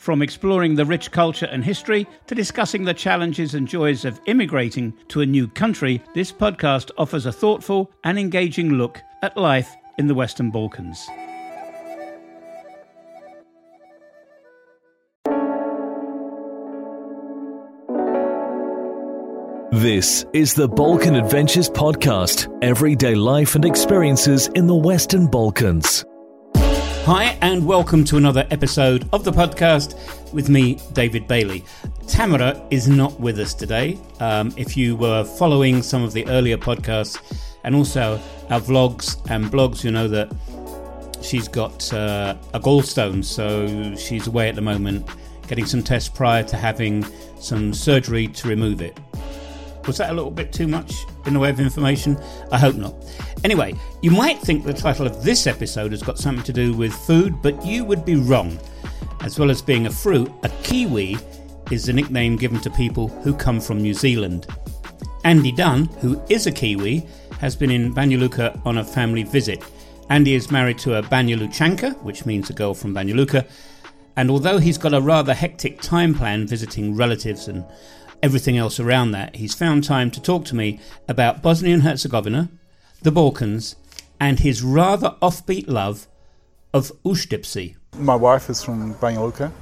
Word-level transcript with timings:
From 0.00 0.22
exploring 0.22 0.76
the 0.76 0.86
rich 0.86 1.10
culture 1.10 1.44
and 1.44 1.62
history 1.62 2.06
to 2.26 2.34
discussing 2.34 2.84
the 2.84 2.94
challenges 2.94 3.52
and 3.52 3.68
joys 3.68 4.06
of 4.06 4.18
immigrating 4.24 4.94
to 5.08 5.20
a 5.20 5.26
new 5.26 5.46
country, 5.46 6.02
this 6.14 6.32
podcast 6.32 6.90
offers 6.96 7.26
a 7.26 7.32
thoughtful 7.32 7.90
and 8.02 8.18
engaging 8.18 8.70
look 8.70 8.98
at 9.20 9.36
life 9.36 9.76
in 9.98 10.06
the 10.06 10.14
Western 10.14 10.50
Balkans. 10.50 11.06
This 19.70 20.24
is 20.32 20.54
the 20.54 20.66
Balkan 20.66 21.14
Adventures 21.14 21.68
Podcast 21.68 22.48
everyday 22.62 23.14
life 23.14 23.54
and 23.54 23.66
experiences 23.66 24.48
in 24.54 24.66
the 24.66 24.74
Western 24.74 25.26
Balkans. 25.26 26.06
Hi, 27.04 27.36
and 27.40 27.66
welcome 27.66 28.04
to 28.04 28.18
another 28.18 28.46
episode 28.50 29.08
of 29.12 29.24
the 29.24 29.32
podcast 29.32 30.32
with 30.32 30.48
me, 30.48 30.78
David 30.92 31.26
Bailey. 31.26 31.64
Tamara 32.06 32.62
is 32.70 32.88
not 32.88 33.18
with 33.18 33.38
us 33.40 33.54
today. 33.54 33.98
Um, 34.20 34.52
if 34.56 34.76
you 34.76 34.96
were 34.96 35.24
following 35.24 35.82
some 35.82 36.04
of 36.04 36.12
the 36.12 36.26
earlier 36.28 36.56
podcasts 36.58 37.18
and 37.64 37.74
also 37.74 38.20
our 38.50 38.60
vlogs 38.60 39.18
and 39.30 39.46
blogs, 39.46 39.82
you 39.82 39.90
know 39.90 40.08
that 40.08 40.30
she's 41.22 41.48
got 41.48 41.92
uh, 41.92 42.36
a 42.52 42.60
gallstone, 42.60 43.24
so 43.24 43.96
she's 43.96 44.26
away 44.26 44.48
at 44.50 44.54
the 44.54 44.60
moment 44.62 45.08
getting 45.48 45.66
some 45.66 45.82
tests 45.82 46.08
prior 46.08 46.44
to 46.44 46.56
having 46.56 47.04
some 47.40 47.74
surgery 47.74 48.28
to 48.28 48.46
remove 48.46 48.80
it. 48.82 49.00
Was 49.86 49.96
that 49.98 50.10
a 50.10 50.14
little 50.14 50.30
bit 50.30 50.52
too 50.52 50.68
much 50.68 50.92
in 51.26 51.34
the 51.34 51.40
way 51.40 51.50
of 51.50 51.60
information? 51.60 52.18
I 52.52 52.58
hope 52.58 52.76
not. 52.76 52.94
Anyway, 53.44 53.74
you 54.02 54.10
might 54.10 54.38
think 54.38 54.64
the 54.64 54.74
title 54.74 55.06
of 55.06 55.22
this 55.24 55.46
episode 55.46 55.92
has 55.92 56.02
got 56.02 56.18
something 56.18 56.44
to 56.44 56.52
do 56.52 56.74
with 56.74 56.92
food, 56.92 57.40
but 57.42 57.64
you 57.64 57.84
would 57.84 58.04
be 58.04 58.16
wrong. 58.16 58.58
As 59.22 59.38
well 59.38 59.50
as 59.50 59.62
being 59.62 59.86
a 59.86 59.90
fruit, 59.90 60.30
a 60.42 60.48
kiwi 60.62 61.16
is 61.70 61.84
the 61.84 61.92
nickname 61.92 62.36
given 62.36 62.60
to 62.60 62.70
people 62.70 63.08
who 63.08 63.34
come 63.34 63.60
from 63.60 63.80
New 63.80 63.94
Zealand. 63.94 64.46
Andy 65.24 65.52
Dunn, 65.52 65.84
who 66.00 66.20
is 66.28 66.46
a 66.46 66.52
Kiwi, 66.52 67.06
has 67.40 67.54
been 67.54 67.70
in 67.70 67.94
Banja 67.94 68.18
Luka 68.18 68.58
on 68.64 68.78
a 68.78 68.84
family 68.84 69.22
visit. 69.22 69.62
Andy 70.08 70.34
is 70.34 70.50
married 70.50 70.78
to 70.78 70.96
a 70.96 71.02
Banja 71.02 71.38
Luchanka, 71.38 71.96
which 72.02 72.26
means 72.26 72.50
a 72.50 72.54
girl 72.54 72.74
from 72.74 72.94
Banja 72.94 73.14
Luka, 73.14 73.46
and 74.16 74.30
although 74.30 74.58
he's 74.58 74.78
got 74.78 74.94
a 74.94 75.00
rather 75.00 75.32
hectic 75.32 75.80
time 75.80 76.14
plan 76.14 76.46
visiting 76.46 76.96
relatives 76.96 77.48
and 77.48 77.64
everything 78.22 78.56
else 78.56 78.78
around 78.78 79.12
that, 79.12 79.36
he's 79.36 79.54
found 79.54 79.84
time 79.84 80.10
to 80.10 80.20
talk 80.20 80.44
to 80.46 80.56
me 80.56 80.80
about 81.08 81.42
Bosnia 81.42 81.74
and 81.74 81.82
Herzegovina, 81.82 82.48
the 83.02 83.10
Balkans, 83.10 83.76
and 84.18 84.40
his 84.40 84.62
rather 84.62 85.16
offbeat 85.22 85.68
love 85.68 86.06
of 86.72 86.92
Uštipci. 87.04 87.76
My 87.96 88.14
wife 88.14 88.50
is 88.50 88.62
from 88.62 88.94
Banja 88.94 89.20
Luka. 89.20 89.52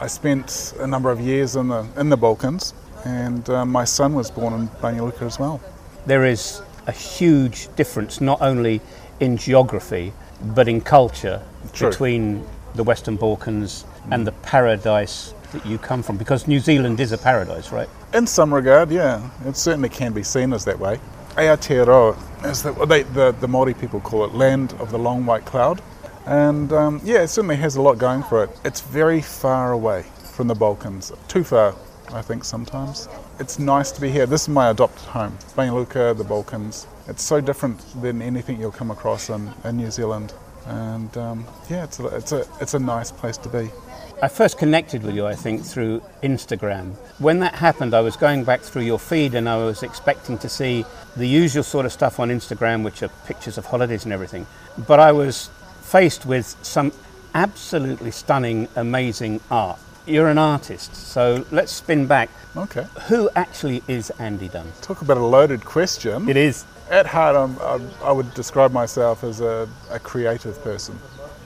I 0.00 0.06
spent 0.06 0.74
a 0.78 0.86
number 0.86 1.10
of 1.10 1.20
years 1.20 1.56
in 1.56 1.68
the 1.68 1.86
in 1.96 2.08
the 2.08 2.16
Balkans, 2.16 2.74
and 3.04 3.48
uh, 3.48 3.64
my 3.64 3.84
son 3.84 4.14
was 4.14 4.30
born 4.30 4.52
in 4.54 4.68
Banja 4.68 5.02
Luka 5.02 5.24
as 5.24 5.38
well. 5.38 5.60
There 6.06 6.24
is 6.24 6.62
a 6.86 6.92
huge 6.92 7.74
difference, 7.76 8.20
not 8.20 8.40
only 8.40 8.80
in 9.20 9.36
geography, 9.36 10.12
but 10.42 10.68
in 10.68 10.80
culture 10.80 11.42
True. 11.72 11.90
between 11.90 12.44
the 12.74 12.82
Western 12.82 13.16
Balkans 13.16 13.84
and 14.10 14.26
the 14.26 14.32
paradise 14.32 15.34
that 15.52 15.64
you 15.66 15.78
come 15.78 16.02
from, 16.02 16.16
because 16.16 16.46
New 16.46 16.60
Zealand 16.60 17.00
is 17.00 17.12
a 17.12 17.18
paradise, 17.18 17.72
right? 17.72 17.88
In 18.14 18.26
some 18.26 18.52
regard, 18.52 18.90
yeah, 18.90 19.28
it 19.46 19.56
certainly 19.56 19.88
can 19.88 20.12
be 20.12 20.22
seen 20.22 20.52
as 20.52 20.64
that 20.64 20.78
way. 20.78 20.98
Aotearoa 21.36 22.16
is 22.44 22.62
the, 22.62 22.72
they, 22.86 23.04
the 23.04 23.32
the 23.40 23.46
Maori 23.46 23.74
people 23.74 24.00
call 24.00 24.24
it 24.24 24.34
land 24.34 24.72
of 24.80 24.90
the 24.90 24.98
long 24.98 25.24
white 25.26 25.44
cloud, 25.44 25.80
and 26.26 26.72
um, 26.72 27.00
yeah, 27.04 27.22
it 27.22 27.28
certainly 27.28 27.56
has 27.56 27.76
a 27.76 27.82
lot 27.82 27.98
going 27.98 28.22
for 28.22 28.44
it. 28.44 28.50
It's 28.64 28.80
very 28.80 29.20
far 29.20 29.72
away 29.72 30.04
from 30.34 30.48
the 30.48 30.54
Balkans, 30.54 31.12
too 31.28 31.44
far, 31.44 31.74
I 32.12 32.22
think 32.22 32.44
sometimes. 32.44 33.08
It's 33.38 33.58
nice 33.58 33.92
to 33.92 34.00
be 34.00 34.10
here. 34.10 34.26
This 34.26 34.42
is 34.42 34.48
my 34.48 34.70
adopted 34.70 35.06
home, 35.06 35.38
Banja 35.56 35.72
Luka, 35.72 36.14
the 36.16 36.24
Balkans. 36.24 36.86
It's 37.06 37.22
so 37.22 37.40
different 37.40 37.80
than 38.02 38.22
anything 38.22 38.60
you'll 38.60 38.70
come 38.72 38.90
across 38.90 39.30
in, 39.30 39.52
in 39.64 39.76
New 39.76 39.90
Zealand, 39.90 40.34
and 40.66 41.16
um, 41.16 41.44
yeah, 41.68 41.84
it's 41.84 42.00
a, 42.00 42.06
it's 42.08 42.32
a 42.32 42.46
it's 42.60 42.74
a 42.74 42.78
nice 42.78 43.10
place 43.12 43.36
to 43.38 43.48
be. 43.48 43.70
I 44.22 44.28
first 44.28 44.58
connected 44.58 45.02
with 45.02 45.14
you, 45.14 45.26
I 45.26 45.34
think, 45.34 45.64
through 45.64 46.02
Instagram. 46.22 46.92
When 47.20 47.38
that 47.38 47.54
happened, 47.54 47.94
I 47.94 48.00
was 48.00 48.16
going 48.16 48.44
back 48.44 48.60
through 48.60 48.82
your 48.82 48.98
feed 48.98 49.34
and 49.34 49.48
I 49.48 49.56
was 49.56 49.82
expecting 49.82 50.36
to 50.38 50.48
see 50.48 50.84
the 51.16 51.26
usual 51.26 51.62
sort 51.62 51.86
of 51.86 51.92
stuff 51.92 52.20
on 52.20 52.28
Instagram, 52.28 52.84
which 52.84 53.02
are 53.02 53.08
pictures 53.24 53.56
of 53.56 53.64
holidays 53.64 54.04
and 54.04 54.12
everything. 54.12 54.46
But 54.86 55.00
I 55.00 55.12
was 55.12 55.48
faced 55.80 56.26
with 56.26 56.54
some 56.60 56.92
absolutely 57.34 58.10
stunning, 58.10 58.68
amazing 58.76 59.40
art. 59.50 59.78
You're 60.04 60.28
an 60.28 60.38
artist, 60.38 60.94
so 60.94 61.46
let's 61.50 61.72
spin 61.72 62.06
back. 62.06 62.28
Okay. 62.54 62.86
Who 63.08 63.30
actually 63.34 63.82
is 63.88 64.10
Andy 64.18 64.48
Dunn? 64.48 64.70
Talk 64.82 65.00
about 65.00 65.16
a 65.16 65.24
loaded 65.24 65.64
question. 65.64 66.28
It 66.28 66.36
is. 66.36 66.66
At 66.90 67.06
heart, 67.06 67.36
I'm, 67.36 67.58
I'm, 67.60 67.90
I 68.02 68.12
would 68.12 68.34
describe 68.34 68.72
myself 68.72 69.24
as 69.24 69.40
a, 69.40 69.66
a 69.90 69.98
creative 69.98 70.62
person. 70.62 70.98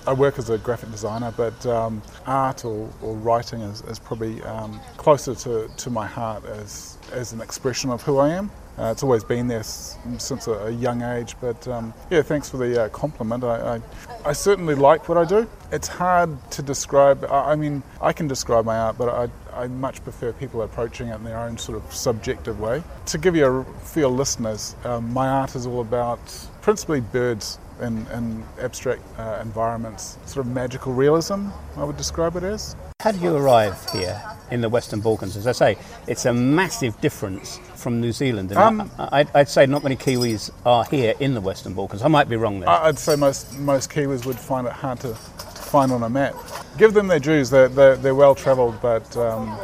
I 0.07 0.13
work 0.13 0.39
as 0.39 0.51
a 0.51 0.59
graphic 0.59 0.91
designer, 0.91 1.33
but 1.37 1.65
um, 1.67 2.03
art 2.27 2.65
or, 2.65 2.91
or 3.03 3.15
writing 3.17 3.61
is, 3.61 3.81
is 3.83 3.99
probably 3.99 4.43
um, 4.43 4.79
closer 4.99 5.35
to, 5.35 5.69
to 5.77 5.91
my 5.91 6.07
heart 6.07 6.45
as, 6.45 6.99
as 7.13 7.33
an 7.33 7.41
expression 7.41 7.91
of 7.91 8.03
who 8.03 8.19
I 8.19 8.31
am. 8.31 8.51
Uh, 8.77 8.91
it's 8.91 9.05
always 9.05 9.23
been 9.23 9.47
there 9.47 9.61
s- 9.61 9.97
since 10.19 10.47
a, 10.49 10.53
a 10.53 10.71
young 10.71 11.01
age, 11.01 11.37
but 11.41 11.67
um, 11.69 11.95
yeah, 12.11 12.23
thanks 12.23 12.51
for 12.51 12.57
the 12.57 12.85
uh, 12.85 12.89
compliment. 12.89 13.45
I, 13.45 13.77
I, 13.77 13.81
I 14.27 14.33
certainly 14.33 14.75
like 14.75 15.09
what 15.09 15.17
I 15.17 15.25
do. 15.25 15.49
It's 15.71 15.87
hard 15.89 16.37
to 16.51 16.61
describe, 16.63 17.25
I, 17.25 17.53
I 17.53 17.57
mean, 17.57 17.83
I 18.03 18.13
can 18.13 18.27
describe 18.27 18.65
my 18.65 18.77
art, 18.77 18.99
but 18.99 19.09
I, 19.09 19.63
I 19.63 19.69
much 19.69 20.03
prefer 20.03 20.33
people 20.33 20.63
approaching 20.63 21.09
it 21.09 21.15
in 21.15 21.25
their 21.25 21.39
own 21.39 21.57
sort 21.57 21.79
of 21.83 21.95
subjective 21.95 22.59
way. 22.59 22.83
To 23.07 23.17
give 23.19 23.37
you 23.37 23.47
a 23.47 23.65
feel, 23.81 24.11
listeners, 24.11 24.75
um, 24.85 25.13
my 25.13 25.29
art 25.29 25.55
is 25.55 25.67
all 25.67 25.81
about 25.81 26.19
principally 26.61 27.01
birds 27.01 27.59
in, 27.81 28.07
in 28.09 28.45
abstract 28.61 29.03
uh, 29.19 29.39
environments, 29.43 30.19
sort 30.27 30.47
of 30.47 30.53
magical 30.53 30.93
realism, 30.93 31.49
I 31.77 31.85
would 31.85 31.97
describe 31.97 32.37
it 32.37 32.43
as. 32.43 32.77
How 33.01 33.13
did 33.13 33.21
you 33.21 33.37
arrive 33.37 33.77
here 33.93 34.21
in 34.51 34.61
the 34.61 34.69
Western 34.69 35.01
Balkans? 35.01 35.37
As 35.37 35.47
I 35.47 35.53
say, 35.53 35.79
it's 36.07 36.25
a 36.25 36.33
massive 36.33 36.99
difference 37.01 37.59
from 37.75 38.01
New 38.01 38.13
Zealand. 38.13 38.51
And 38.53 38.59
Um, 38.61 38.91
I, 38.99 39.21
I'd, 39.21 39.29
I'd 39.35 39.49
say 39.49 39.67
not 39.67 39.83
many 39.83 39.97
Kiwis 39.97 40.51
are 40.65 40.85
here 40.85 41.15
in 41.21 41.35
the 41.35 41.41
Western 41.41 41.75
Balkans. 41.75 42.03
I 42.03 42.09
might 42.09 42.29
be 42.29 42.37
wrong 42.37 42.61
there. 42.61 42.69
I'd 42.71 42.99
say 42.99 43.17
most, 43.17 43.59
most 43.59 43.91
Kiwis 43.91 44.25
would 44.25 44.39
find 44.39 44.67
it 44.67 44.73
hard 44.73 45.01
to, 45.01 45.15
find 45.15 45.91
on 45.93 46.03
a 46.05 46.09
map. 46.09 46.35
Give 46.79 46.95
them 46.95 47.09
their 47.09 47.19
dues, 47.19 47.51
they're, 47.51 47.69
they're, 47.69 47.97
they're 47.97 48.15
well 48.15 48.35
travelled, 48.35 48.81
but 48.81 49.17
um, 49.17 49.59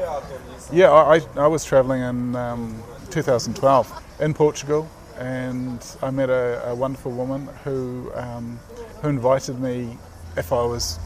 yeah, 0.72 0.91
I, 0.91 1.16
I- 1.16 1.27
I 1.37 1.47
was 1.47 1.65
travelling 1.65 2.03
in 2.03 2.34
um, 2.37 2.82
2012 3.10 4.03
in 4.21 4.34
Portugal 4.34 4.88
and 5.21 5.85
I 6.03 6.11
met 6.11 6.31
a, 6.31 6.71
a 6.71 6.75
wonderful 6.75 7.13
woman 7.13 7.47
who, 7.63 8.11
um, 8.15 8.59
who 9.03 9.09
invited 9.09 9.61
me 9.61 9.99
if 10.37 10.51
I 10.53 10.63
was 10.65 10.99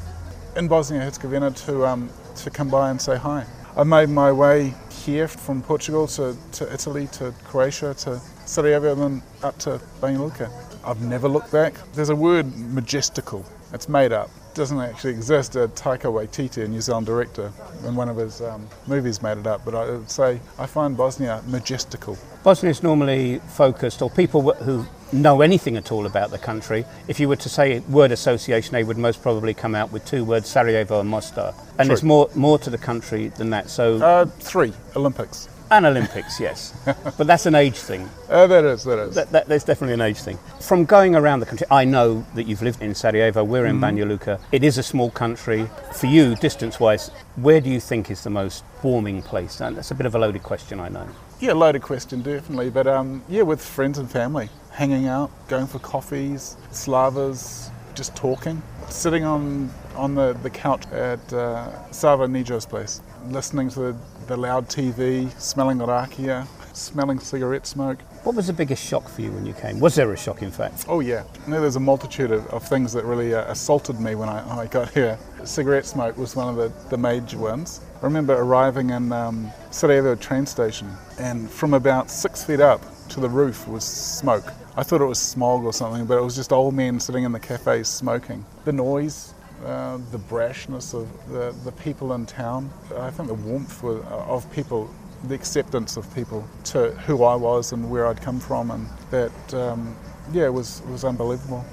in 0.57 0.69
Bosnia 0.69 1.01
Herzegovina 1.01 1.51
to, 1.51 1.85
um, 1.85 2.09
to 2.37 2.51
come 2.51 2.71
by 2.71 2.91
and 2.91 3.01
say 3.01 3.17
hi. 3.17 3.45
I 3.77 3.83
made 3.83 4.09
my 4.09 4.31
way 4.31 4.73
here 4.89 5.27
from 5.27 5.63
Portugal 5.63 6.07
to, 6.07 6.37
to 6.53 6.73
Italy 6.73 7.09
to 7.09 7.35
Croatia 7.45 7.93
to 7.95 8.21
Sarajevo 8.47 8.93
and 8.93 9.03
then 9.03 9.23
up 9.43 9.59
to 9.59 9.81
Banja 10.01 10.21
Luka. 10.21 10.51
I've 10.85 11.03
never 11.03 11.29
looked 11.29 11.51
back. 11.51 11.75
There's 11.95 12.11
a 12.11 12.17
word 12.17 12.47
majestical. 12.57 13.45
It's 13.73 13.89
made 13.89 14.13
up. 14.13 14.31
Doesn't 14.55 14.79
actually 14.81 15.11
exist. 15.11 15.57
Uh, 15.57 15.67
Taika 15.69 16.05
Waititi, 16.13 16.65
a 16.65 16.69
New 16.69 16.81
Zealand 16.81 17.07
director, 17.07 17.53
in 17.85 17.97
one 17.97 18.09
of 18.09 18.17
his 18.17 18.41
um, 18.41 18.69
movies 18.87 19.21
made 19.21 19.37
it 19.39 19.47
up. 19.49 19.65
But 19.65 19.75
I 19.75 19.91
would 19.91 20.09
say 20.11 20.41
I 20.59 20.67
find 20.67 20.97
Bosnia 20.97 21.43
majestical. 21.49 22.17
Bosnia 22.45 22.71
is 22.71 22.83
normally 22.83 23.41
focused, 23.49 24.01
or 24.01 24.11
people 24.11 24.53
who 24.53 24.87
know 25.13 25.41
anything 25.41 25.77
at 25.77 25.91
all 25.91 26.07
about 26.07 26.31
the 26.31 26.39
country, 26.39 26.85
if 27.09 27.19
you 27.19 27.29
were 27.29 27.37
to 27.37 27.49
say 27.49 27.81
word 27.81 28.13
association, 28.13 28.73
they 28.73 28.85
would 28.85 28.99
most 28.99 29.23
probably 29.23 29.55
come 29.55 29.75
out 29.75 29.91
with 29.93 30.05
two 30.05 30.25
words, 30.25 30.49
Sarajevo 30.49 31.01
and 31.01 31.09
Mostar. 31.09 31.53
And 31.79 31.79
True. 31.79 31.87
there's 31.89 32.03
more, 32.03 32.29
more 32.35 32.59
to 32.61 32.71
the 32.71 32.79
country 32.79 33.29
than 33.29 33.51
that. 33.51 33.71
So, 33.71 33.97
Uh, 33.97 34.27
three 34.27 34.73
Olympics. 34.95 35.49
And 35.75 35.87
Olympics, 35.87 36.39
yes. 36.39 36.73
but 36.85 37.27
that's 37.27 37.47
an 37.47 37.57
age 37.57 37.75
thing. 37.75 38.09
Uh, 38.29 38.47
that 38.47 38.63
is, 38.63 38.85
that 38.85 38.97
is. 38.97 39.15
That, 39.17 39.33
that, 39.33 39.49
there's 39.49 39.65
definitely 39.65 39.95
an 39.95 40.03
age 40.03 40.19
thing. 40.19 40.39
From 40.61 40.85
going 40.85 41.17
around 41.17 41.41
the 41.41 41.47
country, 41.47 41.67
I 41.69 41.85
know 41.85 42.25
that 42.37 42.45
you've 42.45 42.63
lived 42.63 42.81
in 42.81 42.95
Sarajevo, 42.95 43.43
we're 43.43 43.67
in 43.67 43.81
Banja 43.81 44.07
Luka. 44.07 44.39
It 44.53 44.63
is 44.63 44.79
a 44.79 44.85
small 44.85 45.11
country. 45.11 45.69
For 45.93 46.07
you, 46.07 46.37
distance 46.37 46.79
wise, 46.79 47.09
where 47.35 47.61
do 47.61 47.71
you 47.71 47.81
think 47.81 48.09
is 48.09 48.23
the 48.23 48.31
most 48.31 48.63
warming 48.85 49.21
place? 49.23 49.61
And 49.61 49.77
that's 49.77 49.91
a 49.91 49.97
bit 49.97 50.07
of 50.07 50.15
a 50.15 50.19
loaded 50.21 50.45
question, 50.45 50.79
I 50.79 50.91
know. 50.91 51.09
Yeah, 51.41 51.55
loaded 51.55 51.83
question, 51.83 52.23
definitely. 52.23 52.71
But 52.71 52.87
um, 52.87 53.25
yeah, 53.29 53.43
with 53.43 53.61
friends 53.61 53.99
and 53.99 54.09
family, 54.09 54.51
hanging 54.71 55.09
out, 55.09 55.33
going 55.49 55.67
for 55.67 55.81
coffees, 55.81 56.57
slavas, 56.71 57.73
just 57.97 58.15
talking, 58.15 58.63
sitting 58.89 59.25
on 59.25 59.71
on 59.97 60.15
the, 60.15 60.35
the 60.45 60.51
couch 60.51 60.87
at 60.93 61.33
uh, 61.33 61.91
Sava 61.91 62.29
Nijo's 62.29 62.65
place, 62.65 63.01
listening 63.31 63.69
to 63.71 63.81
the, 63.81 63.97
the 64.27 64.37
loud 64.37 64.69
TV, 64.69 65.31
smelling 65.41 65.79
rakia, 65.79 66.47
smelling 66.75 67.19
cigarette 67.19 67.67
smoke. 67.67 68.01
What 68.25 68.35
was 68.35 68.47
the 68.47 68.53
biggest 68.53 68.85
shock 68.85 69.09
for 69.09 69.23
you 69.23 69.31
when 69.33 69.47
you 69.47 69.53
came? 69.55 69.81
Was 69.81 69.95
there 69.95 70.13
a 70.13 70.17
shock, 70.17 70.43
in 70.43 70.51
fact? 70.51 70.87
Oh 70.89 71.01
yeah, 71.01 71.25
there's 71.47 71.77
a 71.77 71.81
multitude 71.81 72.31
of, 72.31 72.47
of 72.49 72.67
things 72.67 72.93
that 72.93 73.05
really 73.05 73.35
uh, 73.35 73.51
assaulted 73.51 74.01
me 74.01 74.15
when 74.15 74.29
I, 74.29 74.43
when 74.43 74.59
I 74.59 74.67
got 74.67 74.91
here. 74.91 75.19
Cigarette 75.45 75.87
smoke 75.87 76.17
was 76.17 76.35
one 76.35 76.49
of 76.49 76.57
the, 76.57 76.89
the 76.91 76.97
major 76.97 77.39
ones. 77.39 77.81
I 78.03 78.05
remember 78.05 78.35
arriving 78.35 78.91
in 78.91 79.13
um, 79.13 79.51
Sarajevo 79.71 80.15
train 80.17 80.47
station, 80.47 80.91
and 81.19 81.51
from 81.51 81.75
about 81.75 82.11
six 82.11 82.45
feet 82.45 82.61
up 82.61 82.81
to 83.11 83.21
the 83.21 83.29
roof 83.29 83.69
was 83.69 83.85
smoke. 83.85 84.53
I 84.77 84.83
thought 84.83 85.01
it 85.01 85.07
was 85.07 85.21
smog 85.21 85.65
or 85.65 85.73
something, 85.73 86.05
but 86.05 86.19
it 86.19 86.23
was 86.23 86.35
just 86.35 86.53
old 86.53 86.75
men 86.75 86.99
sitting 86.99 87.25
in 87.25 87.33
the 87.33 87.41
cafes 87.41 87.89
smoking. 87.89 88.45
The 88.65 88.73
noise, 88.73 89.35
uh, 89.65 89.99
the 90.11 90.19
brashness 90.19 90.95
of 90.95 91.09
the, 91.31 91.55
the 91.65 91.73
people 91.73 92.13
in 92.15 92.27
town, 92.27 92.71
I 92.97 93.11
think 93.11 93.29
the 93.29 93.35
warmth 93.35 93.83
of 93.85 94.51
people, 94.53 94.91
the 95.25 95.35
acceptance 95.35 95.97
of 95.97 96.13
people 96.15 96.47
to 96.65 96.91
who 97.07 97.25
I 97.25 97.35
was 97.35 97.73
and 97.73 97.91
where 97.91 98.07
I'd 98.07 98.21
come 98.21 98.41
from, 98.41 98.71
and 98.71 98.87
that, 99.11 99.55
um, 99.55 99.97
yeah, 100.33 100.49
was, 100.49 100.83
was 100.91 101.05
unbelievable. 101.05 101.65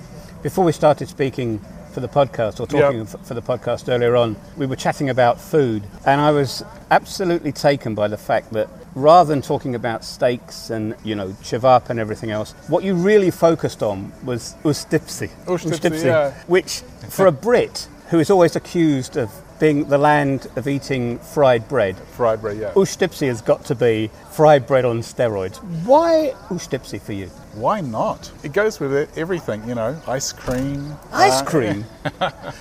Before 0.42 0.66
we 0.66 0.72
started 0.72 1.08
speaking 1.10 1.60
for 1.92 2.00
the 2.00 2.08
podcast 2.08 2.60
or 2.60 2.68
talking 2.68 3.00
Yep. 3.00 3.08
for 3.26 3.34
the 3.34 3.42
podcast 3.42 3.90
earlier 3.90 4.16
on, 4.16 4.36
we 4.58 4.66
were 4.66 4.76
chatting 4.76 5.10
about 5.10 5.40
food, 5.40 5.84
and 6.06 6.20
I 6.22 6.32
was 6.32 6.64
absolutely 6.90 7.52
taken 7.52 7.96
by 7.96 8.08
the 8.08 8.18
fact 8.18 8.52
that 8.54 8.68
rather 8.96 9.30
than 9.30 9.42
talking 9.42 9.76
about 9.76 10.04
steaks 10.04 10.70
and 10.70 10.96
you 11.04 11.16
know 11.16 11.30
chivap 11.44 11.90
and 11.90 12.00
everything 12.00 12.32
else, 12.32 12.54
what 12.68 12.84
you 12.84 12.94
really 12.96 13.32
focused 13.32 13.84
on 13.84 14.12
was 14.24 14.56
uštipci, 14.64 15.30
Uštipci, 15.46 16.06
yeah. 16.06 16.32
which 16.48 16.82
for 17.10 17.28
a 17.28 17.32
Brit 17.32 17.88
who 18.10 18.20
is 18.20 18.30
always 18.30 18.56
accused 18.56 19.16
of 19.18 19.32
being 19.60 19.88
the 19.88 19.98
land 19.98 20.48
of 20.56 20.68
eating 20.68 21.20
fried 21.20 21.68
bread, 21.70 21.96
Fried 22.18 22.42
bread, 22.42 22.58
yeah. 22.58 22.72
uštipci 22.74 23.28
has 23.28 23.42
got 23.42 23.64
to 23.66 23.76
be 23.76 24.10
fried 24.32 24.66
bread 24.66 24.86
on 24.86 25.00
steroids. 25.02 25.58
Why 25.86 26.34
uštipci 26.50 27.00
for 27.00 27.14
you? 27.14 27.30
Why 27.54 27.82
not? 27.82 28.32
It 28.44 28.54
goes 28.54 28.80
with 28.80 28.94
it, 28.94 29.10
everything, 29.18 29.68
you 29.68 29.76
know, 29.76 30.00
ice 30.08 30.32
cream. 30.32 30.96
Ice 31.12 31.42
uh, 31.42 31.46
cream. 31.46 31.86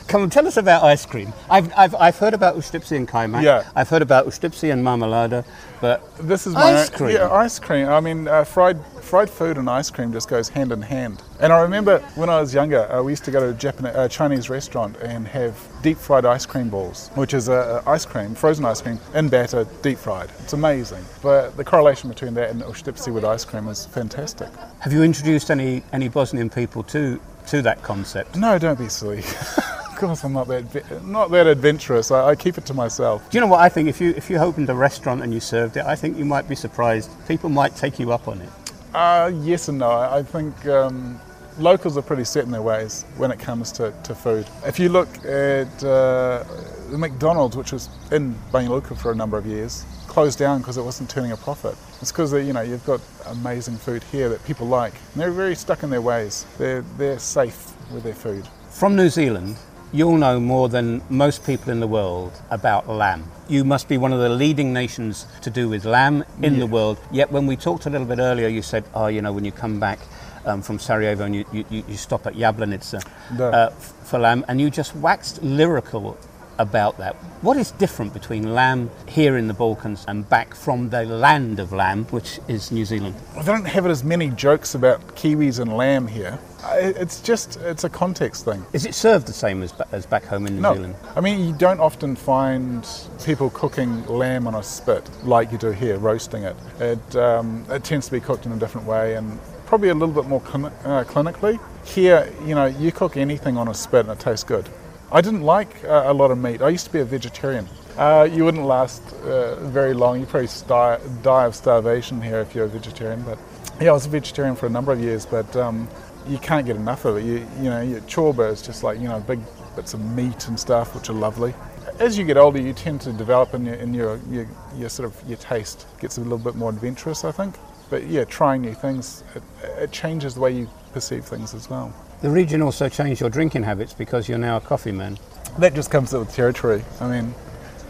Come 0.08 0.22
on, 0.22 0.30
tell 0.30 0.46
us 0.46 0.56
about 0.56 0.82
ice 0.82 1.06
cream. 1.06 1.32
I've, 1.48 1.72
I've, 1.76 1.94
I've 1.94 2.18
heard 2.18 2.34
about 2.34 2.56
uštipci 2.56 2.96
and 2.96 3.08
kaimak. 3.08 3.42
Yeah. 3.42 3.64
I've 3.76 3.88
heard 3.88 4.02
about 4.02 4.26
uštipci 4.26 4.72
and 4.72 4.84
marmalada, 4.84 5.44
but 5.80 6.02
This 6.18 6.46
is 6.46 6.54
my 6.54 6.74
Ice 6.74 6.90
cream? 6.90 7.14
Yeah, 7.14 7.30
ice 7.30 7.58
cream. 7.58 7.88
I 7.88 8.00
mean, 8.00 8.26
uh, 8.26 8.44
fried 8.44 8.84
fried 9.00 9.30
food 9.30 9.58
and 9.58 9.68
ice 9.70 9.90
cream 9.90 10.12
just 10.12 10.28
goes 10.28 10.48
hand 10.48 10.72
in 10.72 10.82
hand. 10.82 11.22
And 11.42 11.54
I 11.54 11.62
remember 11.62 12.00
when 12.16 12.28
I 12.28 12.38
was 12.38 12.52
younger, 12.52 12.90
uh, 12.92 13.02
we 13.02 13.12
used 13.12 13.24
to 13.24 13.30
go 13.30 13.40
to 13.40 13.48
a 13.48 13.54
Japanese, 13.54 13.96
uh, 13.96 14.08
Chinese 14.08 14.50
restaurant 14.50 14.94
and 14.98 15.26
have 15.28 15.58
deep 15.82 15.96
fried 15.96 16.26
ice 16.26 16.44
cream 16.44 16.68
balls, 16.68 17.08
which 17.14 17.32
is 17.32 17.48
uh, 17.48 17.82
ice 17.86 18.04
cream, 18.04 18.34
frozen 18.34 18.66
ice 18.66 18.82
cream 18.82 19.00
in 19.14 19.30
batter, 19.30 19.66
deep 19.80 19.96
fried. 19.96 20.28
It's 20.40 20.52
amazing. 20.52 21.02
But 21.22 21.56
the 21.56 21.64
correlation 21.64 22.10
between 22.10 22.34
that 22.34 22.50
and 22.50 22.60
uštipci 22.60 23.10
with 23.10 23.24
ice 23.24 23.46
cream 23.46 23.68
is 23.68 23.86
fantastic. 23.86 24.50
have 24.80 24.92
you 24.92 25.02
introduced 25.02 25.50
any, 25.50 25.82
any 25.94 26.08
Bosnian 26.08 26.50
people 26.50 26.82
to, 26.84 27.18
to 27.46 27.62
that 27.62 27.82
concept? 27.82 28.36
No, 28.36 28.58
don't 28.58 28.78
be 28.78 28.90
silly. 28.90 29.20
of 29.56 29.96
course, 29.96 30.24
I'm 30.24 30.34
not 30.34 30.46
that 30.48 31.02
not 31.06 31.30
that 31.30 31.46
adventurous. 31.46 32.10
I, 32.10 32.28
I 32.28 32.34
keep 32.36 32.58
it 32.58 32.66
to 32.66 32.74
myself. 32.74 33.30
Do 33.30 33.38
you 33.38 33.40
know 33.40 33.46
what 33.46 33.60
I 33.60 33.70
think? 33.70 33.88
If 33.88 33.98
you, 33.98 34.10
if 34.10 34.28
you 34.28 34.36
opened 34.36 34.68
a 34.68 34.74
restaurant 34.74 35.22
and 35.22 35.32
you 35.32 35.40
served 35.40 35.78
it, 35.78 35.86
I 35.86 35.96
think 35.96 36.18
you 36.18 36.26
might 36.26 36.46
be 36.50 36.54
surprised. 36.54 37.10
People 37.26 37.48
might 37.48 37.76
take 37.76 37.98
you 37.98 38.12
up 38.12 38.28
on 38.28 38.42
it. 38.42 38.50
Uh, 38.92 39.30
yes 39.42 39.68
and 39.68 39.78
no. 39.78 39.88
I 39.88 40.18
I 40.18 40.22
think 40.22 40.66
um, 40.66 41.18
locals 41.60 41.96
are 41.96 42.02
pretty 42.02 42.24
set 42.24 42.44
in 42.44 42.50
their 42.50 42.62
ways 42.62 43.04
when 43.16 43.30
it 43.30 43.38
comes 43.38 43.70
to, 43.72 43.92
to 44.04 44.14
food. 44.14 44.46
If 44.64 44.78
you 44.78 44.88
look 44.88 45.08
at 45.24 45.84
uh, 45.84 46.44
McDonald's, 46.90 47.56
which 47.56 47.72
was 47.72 47.88
in 48.10 48.34
Banja 48.52 48.68
Luka 48.68 48.94
for 48.94 49.12
a 49.12 49.14
number 49.14 49.36
of 49.38 49.46
years, 49.46 49.84
closed 50.06 50.38
down 50.38 50.58
because 50.58 50.76
it 50.76 50.82
wasn't 50.82 51.08
turning 51.08 51.32
a 51.32 51.36
profit. 51.36 51.76
It's 52.00 52.10
because 52.10 52.32
you 52.32 52.52
know 52.52 52.62
you've 52.62 52.84
got 52.84 53.00
amazing 53.26 53.76
food 53.76 54.02
here 54.04 54.28
that 54.28 54.44
people 54.44 54.66
like. 54.66 54.94
And 55.12 55.22
they're 55.22 55.30
very 55.30 55.54
stuck 55.54 55.82
in 55.82 55.90
their 55.90 56.02
ways. 56.02 56.46
They're 56.58 56.82
they're 56.96 57.18
safe 57.18 57.72
with 57.92 58.02
their 58.02 58.14
food. 58.14 58.46
From 58.70 58.96
New 58.96 59.08
Zealand, 59.08 59.56
you'll 59.92 60.16
know 60.16 60.38
more 60.38 60.68
than 60.68 61.02
most 61.08 61.44
people 61.44 61.72
in 61.72 61.80
the 61.80 61.86
world 61.86 62.32
about 62.50 62.88
lamb. 62.88 63.30
You 63.48 63.64
must 63.64 63.88
be 63.88 63.98
one 63.98 64.12
of 64.12 64.20
the 64.20 64.28
leading 64.28 64.72
nations 64.72 65.26
to 65.42 65.50
do 65.50 65.68
with 65.68 65.84
lamb 65.84 66.24
in 66.42 66.58
the 66.58 66.66
world. 66.66 66.98
Yet, 67.10 67.32
when 67.32 67.46
we 67.46 67.56
talked 67.56 67.86
a 67.86 67.90
little 67.90 68.06
bit 68.06 68.18
earlier, 68.18 68.48
you 68.48 68.62
said, 68.62 68.84
oh, 68.94 69.08
you 69.08 69.20
know, 69.20 69.32
when 69.32 69.44
you 69.44 69.52
come 69.52 69.80
back 69.80 69.98
um, 70.46 70.62
from 70.62 70.78
Sarajevo 70.78 71.24
and 71.24 71.34
you, 71.34 71.44
you, 71.52 71.64
you 71.70 71.96
stop 71.96 72.26
at 72.26 72.34
Jablanica 72.34 73.04
uh, 73.38 73.70
for 73.70 74.18
lamb, 74.18 74.44
and 74.48 74.60
you 74.60 74.70
just 74.70 74.94
waxed 74.96 75.42
lyrical 75.42 76.16
about 76.60 76.98
that. 76.98 77.16
What 77.42 77.56
is 77.56 77.72
different 77.72 78.12
between 78.12 78.54
lamb 78.54 78.90
here 79.08 79.36
in 79.38 79.48
the 79.48 79.54
Balkans 79.54 80.04
and 80.06 80.28
back 80.28 80.54
from 80.54 80.90
the 80.90 81.04
land 81.04 81.58
of 81.58 81.72
lamb, 81.72 82.04
which 82.06 82.38
is 82.48 82.70
New 82.70 82.84
Zealand? 82.84 83.14
I 83.36 83.42
don't 83.42 83.64
have 83.64 83.86
as 83.86 84.04
many 84.04 84.28
jokes 84.30 84.74
about 84.74 85.00
kiwis 85.16 85.58
and 85.58 85.74
lamb 85.76 86.06
here. 86.06 86.38
It's 86.72 87.22
just 87.22 87.56
it's 87.60 87.84
a 87.84 87.88
context 87.88 88.44
thing. 88.44 88.64
Is 88.74 88.84
it 88.84 88.94
served 88.94 89.26
the 89.26 89.32
same 89.32 89.62
as, 89.62 89.72
as 89.92 90.04
back 90.04 90.24
home 90.24 90.46
in 90.46 90.56
New 90.56 90.60
No, 90.60 90.74
Zealand? 90.74 90.94
I 91.16 91.20
mean 91.22 91.46
you 91.46 91.54
don't 91.54 91.80
often 91.80 92.14
find 92.14 92.86
people 93.24 93.48
cooking 93.50 94.04
lamb 94.06 94.46
on 94.46 94.54
a 94.54 94.62
spit 94.62 95.08
like 95.24 95.50
you 95.50 95.56
do 95.56 95.70
here, 95.70 95.96
roasting 95.96 96.42
it. 96.42 96.56
It, 96.78 97.16
um, 97.16 97.64
it 97.70 97.82
tends 97.84 98.06
to 98.06 98.12
be 98.12 98.20
cooked 98.20 98.44
in 98.44 98.52
a 98.52 98.58
different 98.58 98.86
way 98.86 99.14
and 99.14 99.40
probably 99.64 99.88
a 99.88 99.94
little 99.94 100.14
bit 100.14 100.26
more 100.28 100.42
clini- 100.42 100.72
uh, 100.84 101.04
clinically. 101.04 101.58
Here, 101.86 102.30
you 102.44 102.54
know, 102.54 102.66
you 102.66 102.92
cook 102.92 103.16
anything 103.16 103.56
on 103.56 103.68
a 103.68 103.74
spit 103.74 104.04
and 104.06 104.10
it 104.10 104.20
tastes 104.20 104.44
good. 104.44 104.68
I 105.12 105.20
didn't 105.20 105.42
like 105.42 105.84
uh, 105.84 106.04
a 106.06 106.14
lot 106.14 106.30
of 106.30 106.38
meat. 106.38 106.62
I 106.62 106.68
used 106.68 106.86
to 106.86 106.92
be 106.92 107.00
a 107.00 107.04
vegetarian. 107.04 107.68
Uh, 107.98 108.28
you 108.30 108.44
wouldn't 108.44 108.64
last 108.64 109.02
uh, 109.24 109.56
very 109.56 109.92
long. 109.92 110.20
You'd 110.20 110.28
probably 110.28 110.48
die, 110.68 111.00
die 111.22 111.46
of 111.46 111.56
starvation 111.56 112.22
here 112.22 112.40
if 112.40 112.54
you're 112.54 112.66
a 112.66 112.68
vegetarian. 112.68 113.22
But 113.22 113.36
yeah, 113.80 113.90
I 113.90 113.92
was 113.92 114.06
a 114.06 114.08
vegetarian 114.08 114.54
for 114.54 114.66
a 114.66 114.70
number 114.70 114.92
of 114.92 115.00
years, 115.00 115.26
but 115.26 115.54
um, 115.56 115.88
you 116.28 116.38
can't 116.38 116.64
get 116.64 116.76
enough 116.76 117.04
of 117.06 117.16
it. 117.16 117.24
You, 117.24 117.44
you 117.58 117.70
know, 117.70 117.80
your 117.80 118.00
chorba 118.02 118.44
is 118.44 118.62
just 118.62 118.84
like 118.84 119.00
you 119.00 119.08
know 119.08 119.18
big 119.18 119.40
bits 119.74 119.94
of 119.94 120.00
meat 120.14 120.46
and 120.46 120.58
stuff, 120.58 120.94
which 120.94 121.10
are 121.10 121.14
lovely. 121.14 121.54
As 121.98 122.16
you 122.16 122.24
get 122.24 122.36
older, 122.36 122.60
you 122.60 122.72
tend 122.72 123.00
to 123.00 123.12
develop 123.12 123.52
in 123.52 123.66
your 123.66 123.74
in 123.74 123.92
your, 123.92 124.20
your, 124.30 124.46
your 124.76 124.88
sort 124.88 125.10
of 125.12 125.28
your 125.28 125.38
taste 125.38 125.86
gets 125.98 126.18
a 126.18 126.20
little 126.20 126.38
bit 126.38 126.54
more 126.54 126.70
adventurous, 126.70 127.24
I 127.24 127.32
think. 127.32 127.56
But 127.90 128.06
yeah, 128.06 128.22
trying 128.24 128.62
new 128.62 128.74
things 128.74 129.24
it, 129.34 129.42
it 129.64 129.90
changes 129.90 130.36
the 130.36 130.40
way 130.40 130.52
you 130.52 130.70
perceive 130.92 131.24
things 131.24 131.52
as 131.52 131.68
well. 131.68 131.92
The 132.22 132.28
region 132.28 132.60
also 132.60 132.88
changed 132.88 133.22
your 133.22 133.30
drinking 133.30 133.62
habits 133.62 133.94
because 133.94 134.28
you're 134.28 134.38
now 134.38 134.58
a 134.58 134.60
coffee 134.60 134.92
man. 134.92 135.18
That 135.58 135.74
just 135.74 135.90
comes 135.90 136.12
with 136.12 136.32
territory. 136.34 136.84
I 137.00 137.08
mean, 137.08 137.34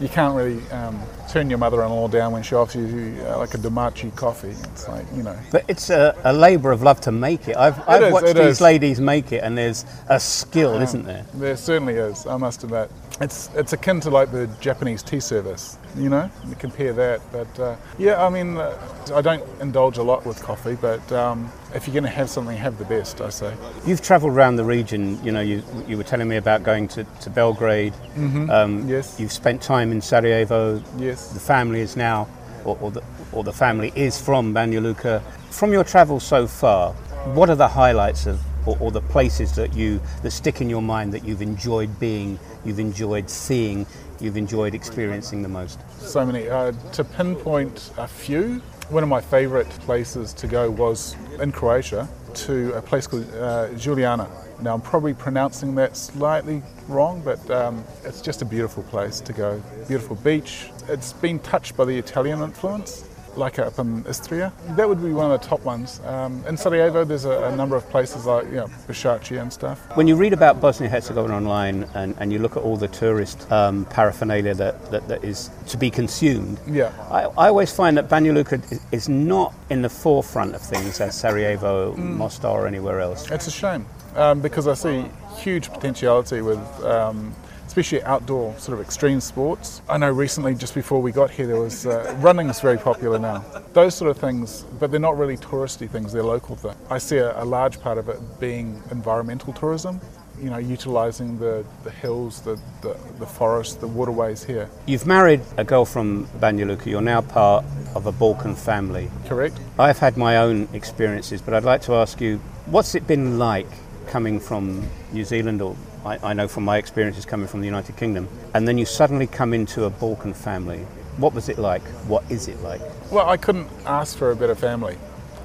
you 0.01 0.09
can't 0.09 0.35
really 0.37 0.63
um, 0.71 1.01
turn 1.31 1.49
your 1.49 1.59
mother-in-law 1.59 2.09
down 2.09 2.33
when 2.33 2.43
she 2.43 2.55
offers 2.55 2.93
you 2.93 3.17
uh, 3.27 3.39
like 3.39 3.55
a 3.55 3.59
domaći 3.59 4.15
coffee. 4.17 4.55
It's 4.73 4.89
like 4.89 5.07
you 5.17 5.23
know. 5.23 5.37
But 5.53 5.65
it's 5.69 5.91
a, 5.91 6.15
a 6.25 6.33
labour 6.33 6.73
of 6.73 6.83
love 6.83 7.01
to 7.03 7.13
make 7.13 7.49
it. 7.49 7.57
I've, 7.57 7.79
I've 7.89 8.03
is, 8.03 8.13
watched 8.13 8.35
these 8.35 8.47
is. 8.47 8.61
ladies 8.61 9.01
make 9.01 9.33
it, 9.33 9.43
and 9.45 9.57
there's 9.57 9.85
a 10.09 10.19
skill, 10.19 10.81
isn't 10.83 11.05
there? 11.05 11.25
There 11.35 11.57
certainly 11.57 11.95
is. 11.95 12.27
I 12.27 12.37
must 12.37 12.65
admit, 12.65 12.91
it's 13.21 13.49
it's 13.55 13.73
akin 13.73 14.01
to 14.01 14.11
like 14.11 14.33
the 14.33 14.49
Japanese 14.61 15.03
tea 15.03 15.21
service. 15.21 15.79
You 15.97 16.09
know, 16.09 16.31
you 16.49 16.55
compare 16.57 16.93
that. 16.93 17.21
But 17.33 17.53
uh, 17.61 17.77
yeah, 17.99 18.25
I 18.25 18.29
mean, 18.31 18.57
uh, 18.57 18.77
I 19.15 19.21
don't 19.21 19.43
indulge 19.61 19.99
a 19.99 20.03
lot 20.03 20.25
with 20.25 20.41
coffee, 20.43 20.77
but 20.81 21.11
um, 21.13 21.51
if 21.75 21.87
you're 21.87 21.95
going 21.95 22.05
to 22.05 22.17
have 22.21 22.31
something, 22.31 22.57
have 22.57 22.79
the 22.79 22.85
best. 22.85 23.21
I 23.21 23.31
say. 23.31 23.53
You've 23.87 24.01
travelled 24.01 24.33
around 24.33 24.57
the 24.57 24.65
region. 24.65 25.23
You 25.25 25.33
know, 25.33 25.41
you, 25.41 25.63
you 25.89 25.97
were 25.97 26.05
telling 26.05 26.29
me 26.29 26.37
about 26.37 26.63
going 26.63 26.89
to, 26.89 27.05
to 27.23 27.31
Belgrade. 27.31 27.95
Um, 28.17 28.89
Yes. 28.89 29.19
You've 29.21 29.33
spent 29.33 29.61
time 29.63 29.93
in 29.93 30.01
Sarajevo. 30.01 30.83
Yes. 30.99 31.20
The 31.29 31.41
family 31.41 31.81
is 31.81 31.97
now, 31.97 32.29
or, 32.65 32.79
or, 32.81 32.91
the, 32.91 33.03
or 33.33 33.45
the 33.45 33.53
family 33.53 33.93
is 33.95 34.21
from 34.21 34.55
Banja 34.55 34.83
Luka. 34.83 35.23
From 35.51 35.73
your 35.73 35.85
travels 35.85 36.25
so 36.25 36.47
far, 36.47 36.93
what 37.35 37.51
are 37.51 37.57
the 37.57 37.69
highlights 37.69 38.27
of, 38.27 38.41
or, 38.67 38.77
or 38.81 38.91
the 38.91 39.01
places 39.01 39.55
that 39.57 39.75
you 39.75 40.01
that 40.23 40.31
stick 40.31 40.61
in 40.61 40.69
your 40.69 40.83
mind 40.83 41.13
that 41.13 41.25
you've 41.25 41.43
enjoyed 41.43 41.99
being, 41.99 42.39
you've 42.65 42.81
enjoyed 42.81 43.29
seeing, 43.31 43.87
you've 44.21 44.37
enjoyed 44.37 44.75
experiencing 44.75 45.43
the 45.43 45.49
most? 45.49 45.81
So 45.99 46.25
many. 46.25 46.49
Uh, 46.49 46.73
to 46.93 47.05
pinpoint 47.05 47.91
a 47.97 48.07
few, 48.07 48.63
one 48.89 49.03
of 49.03 49.09
my 49.09 49.21
favourite 49.21 49.69
places 49.81 50.33
to 50.35 50.47
go 50.47 50.71
was 50.71 51.17
in 51.41 51.53
Croatia 51.53 52.09
to 52.35 52.73
a 52.75 52.83
place 52.83 53.07
called 53.07 53.33
uh, 53.35 53.69
Juliana. 53.75 54.29
Now 54.63 54.75
I'm 54.75 54.81
probably 54.81 55.15
pronouncing 55.15 55.75
that 55.77 55.97
slightly 55.97 56.63
wrong, 56.89 57.23
but 57.25 57.51
um, 57.51 57.85
it's 58.05 58.21
just 58.21 58.43
a 58.43 58.45
beautiful 58.45 58.83
place 58.85 59.21
to 59.21 59.33
go. 59.33 59.63
Beautiful 59.89 60.17
beach. 60.17 60.67
It's 60.89 61.13
been 61.15 61.39
touched 61.41 61.77
by 61.77 61.85
the 61.87 61.97
Italian 61.97 62.43
influence. 62.43 63.05
like 63.37 63.59
up 63.61 63.79
in 63.79 64.05
Istria. 64.07 64.53
That 64.71 64.89
would 64.89 65.01
be 65.01 65.13
one 65.13 65.31
of 65.31 65.41
the 65.41 65.47
top 65.47 65.65
ones. 65.65 66.01
Um, 66.05 66.45
in 66.49 66.57
Sarajevo, 66.57 67.05
there's 67.05 67.25
a, 67.25 67.45
a 67.45 67.57
number 67.57 67.77
of 67.77 67.89
places 67.89 68.27
like 68.27 68.45
you 68.47 68.57
know, 68.57 68.67
Bishachi 68.89 69.41
and 69.41 69.53
stuff. 69.53 69.79
When 69.97 70.09
you 70.09 70.17
read 70.17 70.33
about 70.33 70.61
Bosnia 70.61 70.89
Herzegovina 70.91 71.37
online 71.37 71.85
and, 71.95 72.17
and 72.19 72.33
you 72.33 72.41
look 72.41 72.57
at 72.57 72.63
all 72.65 72.77
the 72.77 72.89
tourist 72.89 73.51
um, 73.53 73.85
paraphernalia 73.87 74.55
that, 74.55 74.91
that, 74.91 75.07
that 75.09 75.25
is 75.25 75.51
to 75.69 75.77
be 75.77 75.91
consumed, 75.91 76.59
Yeah. 76.67 76.93
I, 77.09 77.23
I 77.45 77.49
always 77.49 77.73
find 77.73 77.97
that 77.99 78.09
Banja 78.09 78.35
Luka 78.35 78.57
is, 78.71 78.81
is 78.91 79.09
not 79.09 79.55
in 79.71 79.83
the 79.83 79.89
forefront 79.89 80.55
of 80.57 80.61
things 80.61 81.01
as 81.01 81.17
Sarajevo, 81.19 81.95
Mostar, 81.97 82.63
or 82.63 82.67
anywhere 82.67 83.01
else. 83.01 83.31
It's 83.31 83.47
a 83.47 83.51
shame 83.53 83.87
um, 84.17 84.41
because 84.41 84.67
I 84.67 84.75
see 84.75 85.05
huge 85.37 85.71
potentiality 85.71 86.43
with, 86.43 86.59
um, 86.85 87.35
especially 87.67 88.03
outdoor 88.03 88.57
sort 88.59 88.79
of 88.79 88.85
extreme 88.85 89.21
sports. 89.21 89.81
I 89.89 89.97
know 89.99 90.11
recently, 90.11 90.55
just 90.55 90.75
before 90.75 91.01
we 91.01 91.13
got 91.13 91.31
here, 91.31 91.47
there 91.47 91.61
was 91.61 91.87
uh, 91.87 92.15
running 92.19 92.49
is 92.49 92.61
very 92.61 92.79
popular 92.79 93.19
now. 93.19 93.45
Those 93.73 93.95
sort 93.95 94.11
of 94.11 94.19
things, 94.19 94.65
but 94.79 94.91
they're 94.91 95.01
not 95.01 95.17
really 95.17 95.37
touristy 95.37 95.89
things; 95.89 96.13
they're 96.13 96.23
local 96.23 96.57
things. 96.57 96.77
I 96.91 96.99
see 96.99 97.19
a, 97.19 97.43
a 97.43 97.45
large 97.45 97.81
part 97.81 97.99
of 97.99 98.09
it 98.09 98.19
being 98.41 98.83
environmental 98.91 99.53
tourism. 99.53 100.01
You 100.41 100.49
know, 100.49 100.57
utilising 100.57 101.39
the, 101.39 101.67
the 101.85 101.91
hills, 101.91 102.41
the, 102.41 102.59
the, 102.81 102.97
the 103.19 103.27
forest, 103.27 103.83
the 103.83 103.87
waterways 103.87 104.43
here. 104.43 104.71
You've 104.87 105.07
married 105.07 105.43
a 105.59 105.65
girl 105.65 105.85
from 105.85 106.27
Banja 106.39 106.67
Luka. 106.67 106.89
You're 106.89 107.03
now 107.03 107.21
part 107.21 107.63
of 107.95 108.07
a 108.07 108.13
Balkan 108.13 108.55
family. 108.55 109.11
Correct? 109.27 109.61
I've 109.79 109.99
had 109.99 110.17
my 110.17 110.39
own 110.39 110.67
experiences, 110.73 111.43
but 111.43 111.53
I'd 111.53 111.65
like 111.65 111.83
to 111.83 111.93
ask 111.93 112.23
you, 112.23 112.39
what's 112.65 112.95
it 112.95 113.07
been 113.07 113.39
like 113.39 113.69
coming 114.11 114.41
from 114.41 114.83
New 115.13 115.25
Zealand, 115.25 115.63
or 115.63 115.77
I, 116.05 116.19
I 116.31 116.33
know 116.33 116.49
from 116.49 116.65
my 116.65 116.79
experiences 116.79 117.25
coming 117.25 117.47
from 117.47 117.61
the 117.61 117.67
United 117.67 117.97
Kingdom, 117.97 118.29
and 118.55 118.67
then 118.67 118.77
you 118.77 118.85
suddenly 118.85 119.29
come 119.29 119.55
into 119.55 119.85
a 119.85 119.91
Balkan 119.91 120.35
family? 120.35 120.81
What 121.17 121.33
was 121.33 121.49
it 121.49 121.59
like? 121.59 121.83
What 122.09 122.25
is 122.29 122.49
it 122.49 122.61
like? 122.61 122.81
Well, 123.13 123.29
I 123.29 123.37
couldn't 123.37 123.69
ask 123.87 124.19
for 124.19 124.33
a 124.33 124.37
better 124.37 124.57
family, 124.57 124.99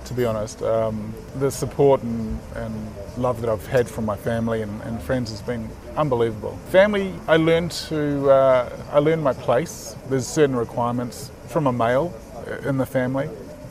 to 0.06 0.14
be 0.16 0.26
honest. 0.26 0.64
Um, 0.64 1.14
the 1.36 1.52
support 1.52 2.02
and, 2.02 2.40
and 2.56 2.74
love 3.18 3.40
that 3.42 3.52
I've 3.52 3.68
had 3.68 3.88
from 3.88 4.06
my 4.06 4.16
family 4.16 4.64
and, 4.64 4.82
and 4.82 5.00
friends 5.00 5.30
has 5.30 5.44
been 5.44 5.70
unbelievable. 5.96 6.58
Family, 6.70 7.14
I 7.28 7.38
learned 7.38 7.72
to, 7.90 8.32
uh, 8.32 8.76
I 8.92 8.98
learned 8.98 9.24
my 9.24 9.34
place. 9.34 9.96
There's 10.10 10.26
certain 10.26 10.56
requirements 10.56 11.30
from 11.48 11.68
a 11.68 11.72
male 11.72 12.12
uh, 12.36 12.68
in 12.68 12.78
the 12.78 12.86
family, 12.86 13.30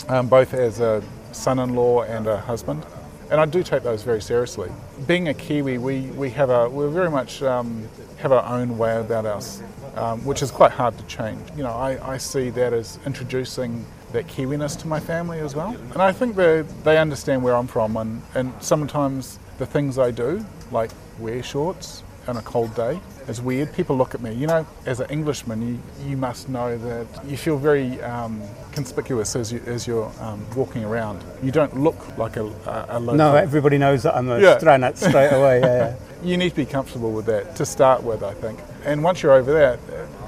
um, 0.09 0.29
both 0.29 0.55
as 0.55 0.79
a 0.79 1.03
son-in-law 1.33 2.03
and 2.03 2.29
a 2.29 2.37
husband. 2.37 2.87
And 3.31 3.41
I 3.41 3.47
do 3.47 3.63
take 3.63 3.83
those 3.83 4.03
very 4.03 4.21
seriously. 4.21 4.71
Being 5.07 5.29
a 5.29 5.35
Kiwi, 5.35 5.79
we, 5.79 6.03
we 6.13 6.31
have 6.31 6.51
a 6.51 6.69
we 6.69 6.87
very 6.89 7.11
much 7.11 7.43
um, 7.43 7.89
have 8.19 8.33
our 8.33 8.45
own 8.45 8.79
way 8.79 8.99
about 9.01 9.27
us, 9.27 9.63
um, 9.97 10.25
which 10.25 10.43
is 10.43 10.51
quite 10.51 10.71
hard 10.71 10.97
to 10.99 11.05
change. 11.07 11.41
You 11.57 11.63
know, 11.63 11.73
I, 11.73 12.15
I 12.15 12.19
see 12.19 12.51
that 12.51 12.73
as 12.73 12.99
introducing 13.07 13.85
that 14.13 14.27
Kiwiness 14.27 14.79
to 14.81 14.87
my 14.87 15.01
family 15.01 15.41
as 15.41 15.57
well. 15.57 15.77
And 15.93 16.03
I 16.03 16.13
think 16.13 16.37
they 16.37 16.63
they 16.85 16.99
understand 16.99 17.43
where 17.43 17.57
I'm 17.57 17.67
from, 17.67 17.97
and, 17.97 18.23
and 18.35 18.53
sometimes 18.61 19.39
the 19.59 19.67
things 19.67 19.99
I 19.99 20.11
do, 20.11 20.45
like 20.71 20.91
wear 21.19 21.43
shorts 21.43 22.03
on 22.29 22.37
a 22.37 22.43
cold 22.43 22.75
day, 22.75 23.01
is 23.29 23.41
weird. 23.41 23.73
People 23.73 23.97
look 23.97 24.15
at 24.15 24.21
me. 24.21 24.33
You 24.35 24.47
know, 24.47 24.67
as 24.87 25.01
an 25.01 25.11
Englishman, 25.11 25.61
you, 25.67 26.09
you 26.09 26.17
must 26.17 26.49
know 26.49 26.77
that 26.79 27.07
you 27.27 27.37
feel 27.37 27.57
very 27.59 28.01
um, 28.03 28.43
conspicuous 28.73 29.35
as, 29.37 29.53
you, 29.53 29.61
as 29.67 29.87
you're 29.87 30.11
um, 30.21 30.45
walking 30.57 30.85
around. 30.85 31.23
You 31.43 31.51
don't 31.53 31.79
look 31.79 32.17
like 32.19 32.37
a, 32.37 32.45
a, 32.45 32.87
a 32.91 33.01
local. 33.01 33.15
No, 33.17 33.35
everybody 33.37 33.79
knows 33.79 34.03
that 34.05 34.17
I'm 34.17 34.29
a 34.29 34.41
Yeah. 34.41 34.59
Stranat 34.59 34.97
straight 34.97 35.31
away. 35.31 35.61
Yeah, 35.61 35.77
yeah. 35.77 35.95
You 36.25 36.39
need 36.39 36.51
to 36.51 36.57
be 36.57 36.65
comfortable 36.65 37.13
with 37.13 37.27
that 37.27 37.55
to 37.57 37.67
start 37.67 38.03
with, 38.03 38.23
I 38.23 38.33
think. 38.33 38.59
And 38.85 39.03
once 39.03 39.23
you're 39.23 39.33
over 39.33 39.53
that, 39.53 39.79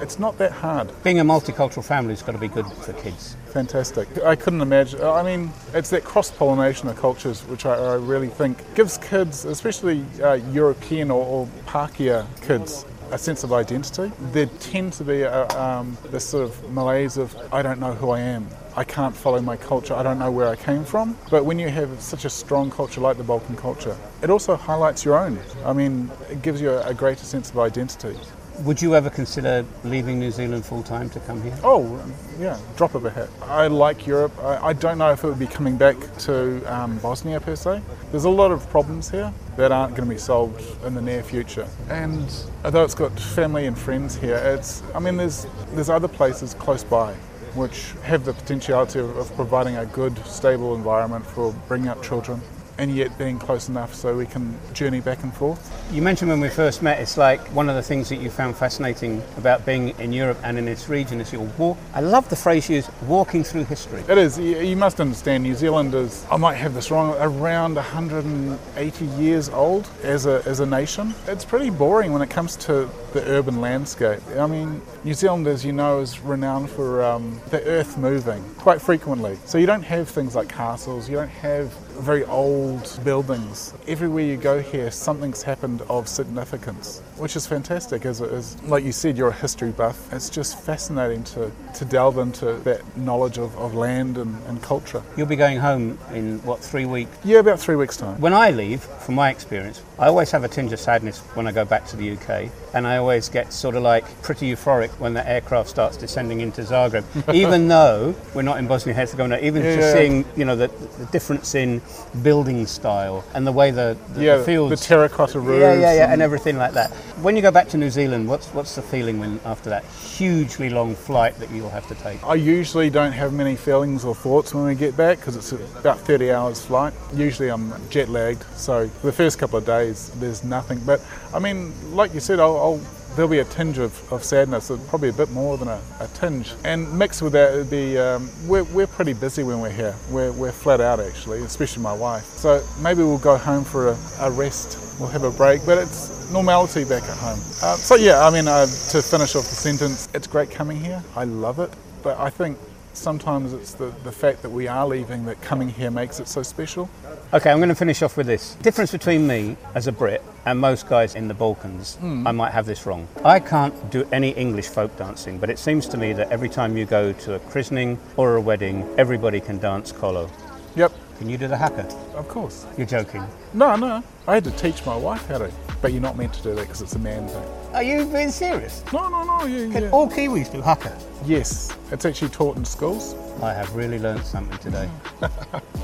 it's 0.01 0.19
not 0.19 0.39
that 0.39 0.53
hard. 0.53 0.91
Being 1.03 1.21
a 1.21 1.25
multicultural 1.25 1.85
family's 1.85 2.23
got 2.23 2.33
to 2.33 2.39
be 2.39 2.49
good 2.49 2.67
for 2.67 2.93
kids. 2.95 3.37
Fantastic. 3.47 4.09
I 4.25 4.37
couldn't 4.37 4.61
imagine. 4.61 5.03
I 5.03 5.23
mean, 5.23 5.51
it's 5.73 5.91
that 5.91 6.05
cross 6.05 6.31
pollination 6.31 6.89
of 6.89 6.97
cultures 6.97 7.43
which 7.49 7.67
I, 7.67 7.75
I 7.75 7.95
really 7.95 8.29
think 8.29 8.75
gives 8.75 8.99
kids, 8.99 9.45
especially 9.45 10.05
uh, 10.23 10.35
European 10.53 11.11
or, 11.11 11.25
or 11.25 11.49
Pakeha 11.67 12.27
kids, 12.43 12.85
a 13.11 13.19
sense 13.19 13.45
of 13.45 13.53
identity. 13.53 14.13
There 14.33 14.47
tend 14.61 14.93
to 14.95 15.05
be 15.05 15.23
a, 15.23 15.49
um, 15.59 15.97
this 16.11 16.27
sort 16.27 16.45
of 16.45 16.71
malaise 16.71 17.17
of, 17.17 17.35
I 17.53 17.63
don't 17.63 17.81
know 17.81 17.93
who 17.95 18.11
I 18.11 18.21
am. 18.21 18.47
I 18.77 18.85
can't 18.85 19.17
follow 19.17 19.41
my 19.41 19.57
culture. 19.57 19.95
I 19.95 20.03
don't 20.03 20.19
know 20.19 20.31
where 20.31 20.49
I 20.49 20.57
came 20.57 20.85
from. 20.85 21.17
But 21.31 21.47
when 21.47 21.59
you 21.59 21.71
have 21.71 21.99
such 21.99 22.27
a 22.27 22.31
strong 22.31 22.71
culture 22.71 23.01
like 23.01 23.17
the 23.17 23.25
Balkan 23.25 23.57
culture, 23.57 23.97
it 24.21 24.29
also 24.29 24.55
highlights 24.55 25.03
your 25.03 25.19
own. 25.19 25.39
I 25.65 25.73
mean, 25.73 26.11
it 26.31 26.43
gives 26.43 26.61
you 26.61 26.71
a, 26.71 26.89
a 26.89 26.93
greater 26.93 27.25
sense 27.25 27.49
of 27.49 27.59
identity. 27.59 28.17
Would 28.61 28.81
you 28.81 28.95
ever 28.95 29.11
consider 29.11 29.67
leaving 29.85 30.19
New 30.19 30.31
Zealand 30.31 30.65
full 30.65 30.83
time 30.83 31.11
to 31.11 31.21
come 31.21 31.43
here? 31.43 31.57
Oh, 31.63 32.03
yeah, 32.41 32.59
drop 32.77 32.95
of 32.95 33.05
a 33.05 33.11
hat. 33.11 33.29
I 33.43 33.67
like 33.67 34.07
Europe. 34.07 34.33
I, 34.41 34.69
I 34.69 34.73
don't 34.73 34.97
know 34.97 35.13
if 35.13 35.23
it 35.25 35.27
would 35.27 35.39
be 35.39 35.47
coming 35.47 35.77
back 35.77 35.97
to 36.21 36.63
um, 36.73 36.97
Bosnia 36.99 37.39
per 37.39 37.55
se. 37.55 37.83
There's 38.11 38.25
a 38.25 38.31
lot 38.31 38.53
of 38.53 38.69
problems 38.71 39.11
here 39.11 39.33
that 39.57 39.73
aren't 39.73 39.95
going 39.95 40.09
to 40.09 40.15
be 40.15 40.19
solved 40.19 40.65
in 40.85 40.95
the 40.95 41.03
near 41.03 41.23
future. 41.23 41.69
And 41.91 42.33
although 42.65 42.85
it's 42.85 42.95
got 42.95 43.19
family 43.21 43.67
and 43.67 43.79
friends 43.79 44.17
here, 44.17 44.37
it's, 44.37 44.83
I 44.95 45.01
mean, 45.01 45.19
there's, 45.19 45.47
there's 45.73 45.91
other 45.91 46.09
places 46.09 46.55
close 46.55 46.83
by 46.83 47.13
which 47.55 47.93
have 48.03 48.25
the 48.25 48.33
potentiality 48.33 49.01
of, 49.01 49.17
of 49.17 49.35
providing 49.35 49.77
a 49.77 49.87
good, 49.87 50.17
stable 50.27 50.75
environment 50.75 51.27
for 51.27 51.53
bringing 51.69 51.89
up 51.89 52.03
children 52.03 52.41
and 52.79 52.95
yet 52.95 53.17
being 53.19 53.39
close 53.39 53.69
enough 53.69 53.95
so 53.95 54.17
we 54.17 54.27
can 54.27 54.57
journey 54.73 55.01
back 55.01 55.23
and 55.23 55.35
forth. 55.35 55.73
You 55.93 56.03
mentioned 56.03 56.31
when 56.31 56.41
we 56.41 56.49
first 56.49 56.83
met, 56.83 57.01
it's 57.01 57.17
like 57.17 57.41
one 57.55 57.69
of 57.69 57.75
the 57.75 57.83
things 57.83 58.09
that 58.09 58.17
you 58.17 58.31
found 58.31 58.57
fascinating 58.57 59.23
about 59.37 59.65
being 59.65 59.91
in 59.99 60.13
Europe 60.13 60.39
and 60.43 60.59
in 60.59 60.65
this 60.65 60.89
region 60.89 61.21
is 61.21 61.33
your 61.33 61.43
walk. 61.59 61.79
I 61.95 62.01
love 62.01 62.29
the 62.29 62.37
phrase 62.37 62.69
you 62.69 62.77
use, 62.77 62.91
walking 63.03 63.45
through 63.45 63.65
history. 63.65 64.03
It 64.09 64.19
is. 64.19 64.39
You, 64.39 64.59
you 64.59 64.77
must 64.77 65.01
understand. 65.01 65.43
New 65.43 65.55
Zealand 65.55 65.95
is. 65.95 66.25
I 66.31 66.37
might 66.37 66.55
have 66.55 66.75
this 66.75 66.91
wrong. 66.91 67.17
Around 67.19 67.77
180 67.77 69.05
years 69.05 69.49
old 69.49 69.89
as 70.03 70.27
a 70.27 70.43
as 70.47 70.61
a 70.61 70.67
nation. 70.67 71.15
It's 71.27 71.45
pretty 71.45 71.71
boring 71.71 72.13
when 72.13 72.23
it 72.23 72.31
comes 72.31 72.57
to 72.57 72.89
the 73.13 73.23
urban 73.27 73.61
landscape. 73.61 74.21
I 74.37 74.47
mean, 74.47 74.83
New 75.05 75.15
Zealand, 75.15 75.47
as 75.47 75.65
you 75.65 75.73
know, 75.73 76.01
is 76.01 76.21
renowned 76.21 76.71
for 76.71 77.03
um, 77.03 77.41
the 77.51 77.65
earth 77.65 77.97
moving 77.97 78.43
quite 78.59 78.81
frequently. 78.81 79.39
So 79.47 79.59
you 79.59 79.67
don't 79.67 79.83
have 79.83 80.09
things 80.09 80.35
like 80.35 80.49
castles. 80.49 81.09
You 81.09 81.17
don't 81.17 81.29
have 81.29 81.73
very 82.01 82.25
old 82.25 82.99
buildings. 83.05 83.75
Everywhere 83.89 84.25
you 84.25 84.37
go 84.37 84.61
here, 84.61 84.91
something's 84.91 85.43
happened 85.43 85.83
of 85.89 86.09
significance, 86.09 87.01
which 87.17 87.37
is 87.37 87.47
fantastic. 87.47 88.05
As, 88.07 88.21
as 88.23 88.61
like 88.65 88.85
you 88.85 88.93
said, 88.93 89.17
you're 89.17 89.29
a 89.29 89.33
history 89.33 89.71
buff. 89.71 90.13
It's 90.13 90.31
just 90.31 90.61
fascinating 90.61 91.25
to, 91.25 91.51
to 91.75 91.85
delve 91.85 92.19
into 92.19 92.55
that 92.65 92.97
knowledge 92.97 93.39
of, 93.39 93.57
of 93.59 93.75
land 93.75 94.19
and, 94.19 94.37
and 94.47 94.63
culture. 94.63 95.03
You'll 95.17 95.27
be 95.27 95.37
going 95.37 95.59
home 95.59 95.99
in, 96.13 96.39
what, 96.45 96.61
three 96.61 96.85
weeks? 96.87 97.11
Yeah, 97.25 97.39
about 97.41 97.59
three 97.59 97.77
weeks' 97.77 97.97
time. 97.97 98.21
When 98.21 98.33
I 98.35 98.51
leave, 98.51 98.83
from 98.83 99.15
my 99.15 99.31
experience, 99.31 99.83
I 99.99 100.07
always 100.09 100.31
have 100.31 100.45
a 100.45 100.49
tinge 100.49 100.73
of 100.73 100.81
sadness 100.81 101.21
when 101.35 101.47
I 101.47 101.53
go 101.53 101.65
back 101.65 101.87
to 101.87 101.97
the 101.97 102.13
UK, 102.13 102.51
and 102.75 102.87
I 102.87 102.99
always 102.99 103.29
get 103.29 103.53
sort 103.53 103.75
of 103.77 103.83
like 103.83 104.05
pretty 104.23 104.53
euphoric 104.53 104.91
when 104.99 105.15
the 105.15 105.27
aircraft 105.27 105.71
starts 105.71 105.97
descending 105.97 106.41
into 106.41 106.61
Zagreb. 106.63 107.05
even 107.35 107.69
though 107.69 108.15
we're 108.35 108.43
not 108.43 108.59
in 108.59 108.67
Bosnia 108.67 108.95
Herzegovina, 108.95 109.39
even 109.39 109.63
just 109.63 109.79
Yeah. 109.79 109.93
seeing 109.95 110.25
you 110.37 110.45
know 110.45 110.57
the, 110.57 110.69
the 110.99 111.07
difference 111.07 111.55
in 111.55 111.81
building 112.23 112.67
style 112.67 113.25
and 113.35 113.47
the 113.47 113.53
way 113.53 113.71
the, 113.71 113.97
the, 114.15 114.23
yeah, 114.25 114.37
the 114.39 114.45
fields. 114.45 114.81
the 114.81 114.87
terracotta 114.87 115.39
roofs. 115.41 115.61
yeah, 115.61 115.75
yeah, 115.75 115.95
yeah, 115.95 116.05
and 116.05 116.15
and- 116.15 116.23
everything 116.23 116.57
like 116.57 116.73
that. 116.73 116.91
When 117.23 117.37
you 117.37 117.43
go 117.43 117.51
back 117.51 117.69
to 117.71 117.77
New 117.79 117.91
Zealand, 117.91 118.29
what's 118.29 118.49
what's 118.49 118.75
the 118.75 118.83
feeling 118.83 119.19
when 119.19 119.41
after 119.45 119.71
that 119.71 119.85
hugely 119.85 120.71
long 120.71 120.95
flight 120.95 121.35
that 121.39 121.51
you'll 121.51 121.71
have 121.71 121.87
to 121.89 121.95
take? 121.97 122.23
I 122.25 122.35
usually 122.35 122.91
don't 122.91 123.13
have 123.13 123.33
many 123.33 123.57
feelings 123.57 124.05
or 124.05 124.15
thoughts 124.15 124.55
when 124.55 124.65
we 124.65 124.75
get 124.75 124.97
back 124.97 125.19
because 125.19 125.37
it's 125.37 125.53
about 125.53 125.99
30 126.01 126.31
hours 126.33 126.65
flight. 126.65 126.93
Usually 127.15 127.49
I'm 127.49 127.73
jet 127.91 128.09
lagged, 128.09 128.45
so 128.57 128.87
the 129.03 129.13
first 129.13 129.39
couple 129.39 129.59
of 129.59 129.65
days 129.67 130.11
there's 130.21 130.45
nothing. 130.45 130.81
But 130.87 131.01
I 131.35 131.39
mean, 131.39 131.73
like 131.95 132.13
you 132.15 132.21
said, 132.21 132.41
I'll, 132.41 132.57
I'll 132.57 132.81
there'll 133.17 133.31
be 133.31 133.39
a 133.39 133.45
tinge 133.45 133.79
of, 133.79 134.13
of 134.13 134.23
sadness, 134.23 134.71
probably 134.89 135.09
a 135.09 135.13
bit 135.13 135.31
more 135.31 135.57
than 135.57 135.69
a, 135.69 135.81
a 136.01 136.09
tinge. 136.09 136.53
And 136.65 136.97
mixed 136.97 137.23
with 137.23 137.33
that, 137.33 137.55
it'd 137.55 137.71
be 137.71 137.99
um, 137.99 138.31
we're, 138.47 138.65
we're 138.65 138.87
pretty 138.87 139.15
busy 139.15 139.43
when 139.43 139.61
we're 139.61 139.71
here. 139.71 139.97
We're, 140.11 140.33
we're 140.33 140.53
flat 140.53 140.81
out 140.81 141.01
actually, 141.01 141.41
especially 141.43 141.83
my 141.83 141.95
wife. 141.95 142.25
So 142.25 142.63
maybe 142.81 143.03
we'll 143.03 143.19
go 143.19 143.37
home 143.37 143.65
for 143.65 143.89
a, 143.89 143.99
a 144.21 144.31
rest. 144.31 144.79
We'll 145.01 145.09
have 145.09 145.25
a 145.25 145.31
break, 145.31 145.65
but 145.67 145.79
it's 145.79 146.31
normality 146.31 146.85
back 146.85 147.03
at 147.05 147.17
home. 147.17 147.39
Uh, 147.63 147.77
so 147.77 147.97
yeah, 147.97 148.27
I 148.27 148.31
mean, 148.31 148.49
uh, 148.49 148.67
to 148.67 149.03
finish 149.03 149.35
off 149.35 149.45
the 149.45 149.55
sentence, 149.55 150.09
it's 150.15 150.27
great 150.27 150.51
coming 150.51 150.79
here. 150.79 151.03
I 151.15 151.25
love 151.25 151.59
it, 151.59 151.73
but 152.03 152.19
I 152.19 152.31
think 152.31 152.59
sometimes 152.97 153.53
it's 153.53 153.75
the, 153.75 153.93
the 154.05 154.13
fact 154.13 154.43
that 154.43 154.51
we 154.51 154.69
are 154.69 154.87
leaving 154.87 155.25
that 155.27 155.41
coming 155.43 155.69
here 155.69 155.91
makes 155.91 156.21
it 156.21 156.29
so 156.29 156.43
special. 156.43 156.89
Okay, 157.33 157.51
I'm 157.51 157.59
going 157.59 157.69
to 157.69 157.75
finish 157.75 158.03
off 158.03 158.17
with 158.17 158.27
this. 158.27 158.55
Difference 158.57 158.93
between 158.93 159.27
me 159.27 159.57
as 159.75 159.87
a 159.87 159.93
Brit 159.93 160.23
and 160.45 160.59
most 160.59 160.89
guys 160.89 161.15
in 161.15 161.29
the 161.29 161.35
Balkans, 161.35 161.97
hmm. 161.97 162.27
I 162.27 162.33
might 162.33 162.53
have 162.53 162.67
this 162.67 162.87
wrong. 162.87 163.07
I 163.25 163.41
can't 163.41 163.91
do 163.91 164.07
any 164.13 164.31
English 164.31 164.69
folk 164.69 164.97
dancing, 164.97 165.39
but 165.39 165.51
it 165.51 165.59
seems 165.59 165.87
to 165.89 165.97
me 165.97 166.13
that 166.15 166.31
every 166.31 166.49
time 166.49 166.77
you 166.77 166.85
go 166.85 167.13
to 167.13 167.35
a 167.35 167.39
christening 167.41 167.99
or 168.17 168.37
a 168.37 168.41
wedding, 168.41 168.89
everybody 168.97 169.41
can 169.41 169.59
dance 169.59 169.93
kolo. 169.93 170.31
Yep, 170.77 170.93
Can 171.19 171.31
you 171.31 171.39
do 171.39 171.49
the 171.49 171.57
haka? 171.57 171.87
Of 172.15 172.29
course. 172.29 172.67
You're 172.77 172.87
joking. 172.87 173.27
No, 173.55 173.75
no. 173.77 174.03
I 174.29 174.35
had 174.35 174.45
to 174.45 174.51
teach 174.51 174.85
my 174.85 174.97
wife 174.97 175.27
how 175.29 175.39
to. 175.39 175.51
But 175.81 175.93
you're 175.93 176.03
not 176.03 176.17
meant 176.17 176.35
to 176.35 176.43
do 176.43 176.55
that 176.55 176.63
because 176.63 176.83
it's 176.83 176.95
a 176.95 176.99
man 176.99 177.27
thing. 177.29 177.45
Are 177.73 177.83
you 177.83 178.05
being 178.07 178.31
serious? 178.31 178.83
No, 178.93 179.09
no, 179.09 179.25
no. 179.25 179.47
Yeah, 179.47 179.73
Can 179.73 179.83
yeah. 179.85 179.91
all 179.91 180.09
Kiwis 180.09 180.53
do 180.53 180.61
haka? 180.61 180.97
Yes, 181.25 181.75
it's 181.91 182.05
actually 182.05 182.31
taught 182.31 182.57
in 182.57 182.65
schools. 182.65 183.15
I 183.43 183.53
have 183.53 183.75
really 183.75 183.99
learned 183.99 184.25
something 184.25 184.59
today. 184.59 184.91
do 185.21 185.29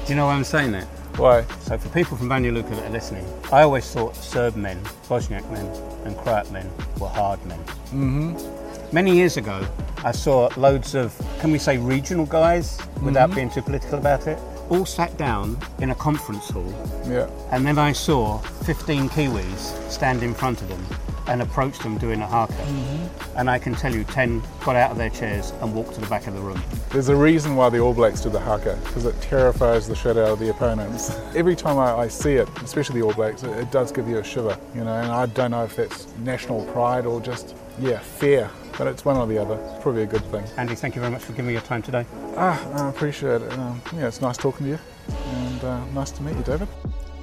you 0.06 0.14
know 0.14 0.26
why 0.26 0.34
I'm 0.34 0.44
saying 0.44 0.72
that? 0.72 0.84
Why? 1.16 1.44
So 1.60 1.78
for 1.78 1.88
people 1.90 2.16
from 2.16 2.28
Banja 2.28 2.52
Luka 2.52 2.70
that 2.70 2.86
are 2.86 2.90
listening, 2.90 3.26
I 3.52 3.62
always 3.62 3.90
thought 3.90 4.16
Serb 4.16 4.56
men, 4.56 4.82
Bosniak 5.08 5.48
men 5.50 5.66
and 6.04 6.16
Croat 6.18 6.50
men 6.50 6.70
were 6.98 7.08
hard 7.08 7.44
men. 7.46 7.58
Mm-hmm. 7.92 8.94
Many 8.94 9.14
years 9.14 9.36
ago, 9.38 9.66
I 10.04 10.12
saw 10.12 10.50
loads 10.56 10.94
of, 10.94 11.14
can 11.40 11.52
we 11.52 11.58
say 11.58 11.78
regional 11.78 12.26
guys, 12.26 12.78
without 13.02 13.34
being 13.34 13.50
too 13.50 13.62
political 13.62 13.98
about 13.98 14.26
it, 14.26 14.38
all 14.72 14.86
sat 14.86 15.16
down 15.18 15.58
in 15.80 15.90
a 15.90 15.94
conference 15.94 16.48
hall 16.48 16.72
Yeah. 17.06 17.28
and 17.50 17.66
then 17.66 17.78
I 17.78 17.92
saw 17.92 18.38
15 18.38 19.10
Kiwis 19.10 19.90
stand 19.90 20.22
in 20.22 20.32
front 20.32 20.62
of 20.62 20.68
them 20.68 20.82
and 21.28 21.42
approach 21.42 21.78
them 21.78 21.98
doing 21.98 22.20
a 22.20 22.26
haka. 22.26 22.52
Mm-hmm. 22.54 23.38
And 23.38 23.48
I 23.48 23.58
can 23.58 23.74
tell 23.74 23.94
you 23.94 24.02
10 24.04 24.42
got 24.64 24.74
out 24.76 24.90
of 24.90 24.96
their 24.98 25.10
chairs 25.10 25.52
and 25.60 25.74
walked 25.74 25.94
to 25.94 26.00
the 26.00 26.06
back 26.08 26.26
of 26.26 26.34
the 26.34 26.40
room. 26.40 26.60
There's 26.90 27.10
a 27.10 27.14
reason 27.16 27.54
why 27.54 27.68
the 27.68 27.78
All 27.78 27.94
Blacks 27.94 28.22
do 28.22 28.30
the 28.30 28.40
haka 28.40 28.76
because 28.84 29.04
it 29.04 29.20
terrifies 29.20 29.86
the 29.86 29.94
shit 29.94 30.16
out 30.16 30.30
of 30.30 30.38
the 30.40 30.50
opponents. 30.50 31.10
Every 31.36 31.54
time 31.54 31.78
I, 31.78 31.94
I 31.94 32.08
see 32.08 32.32
it, 32.34 32.48
especially 32.62 33.00
the 33.00 33.06
All 33.06 33.14
Blacks, 33.14 33.42
it, 33.44 33.50
it 33.56 33.70
does 33.70 33.92
give 33.92 34.08
you 34.08 34.18
a 34.18 34.24
shiver, 34.24 34.58
you 34.74 34.82
know. 34.84 34.94
And 34.94 35.12
I 35.12 35.26
don't 35.26 35.52
know 35.52 35.64
if 35.64 35.76
that's 35.76 36.08
national 36.18 36.64
pride 36.72 37.06
or 37.06 37.20
just 37.20 37.54
yeah 37.78 37.98
fear, 37.98 38.50
but 38.78 38.86
it's 38.86 39.04
one 39.04 39.16
or 39.16 39.26
the 39.26 39.38
other. 39.38 39.54
It's 39.54 39.82
probably 39.82 40.02
a 40.02 40.06
good 40.06 40.24
thing. 40.26 40.44
Andy, 40.56 40.74
thank 40.74 40.94
you 40.94 41.00
very 41.00 41.12
much 41.12 41.22
for 41.22 41.32
giving 41.32 41.46
me 41.46 41.52
your 41.52 41.62
time 41.62 41.82
today. 41.82 42.06
Ah, 42.36 42.84
I 42.84 42.88
appreciate 42.88 43.42
it. 43.42 43.52
Um, 43.58 43.80
yeah, 43.94 44.08
it's 44.08 44.20
nice 44.20 44.36
talking 44.36 44.66
to 44.66 44.72
you, 44.72 44.78
and 45.08 45.64
uh, 45.64 45.84
nice 45.86 46.10
to 46.12 46.22
meet 46.22 46.36
you, 46.36 46.42
David. 46.42 46.68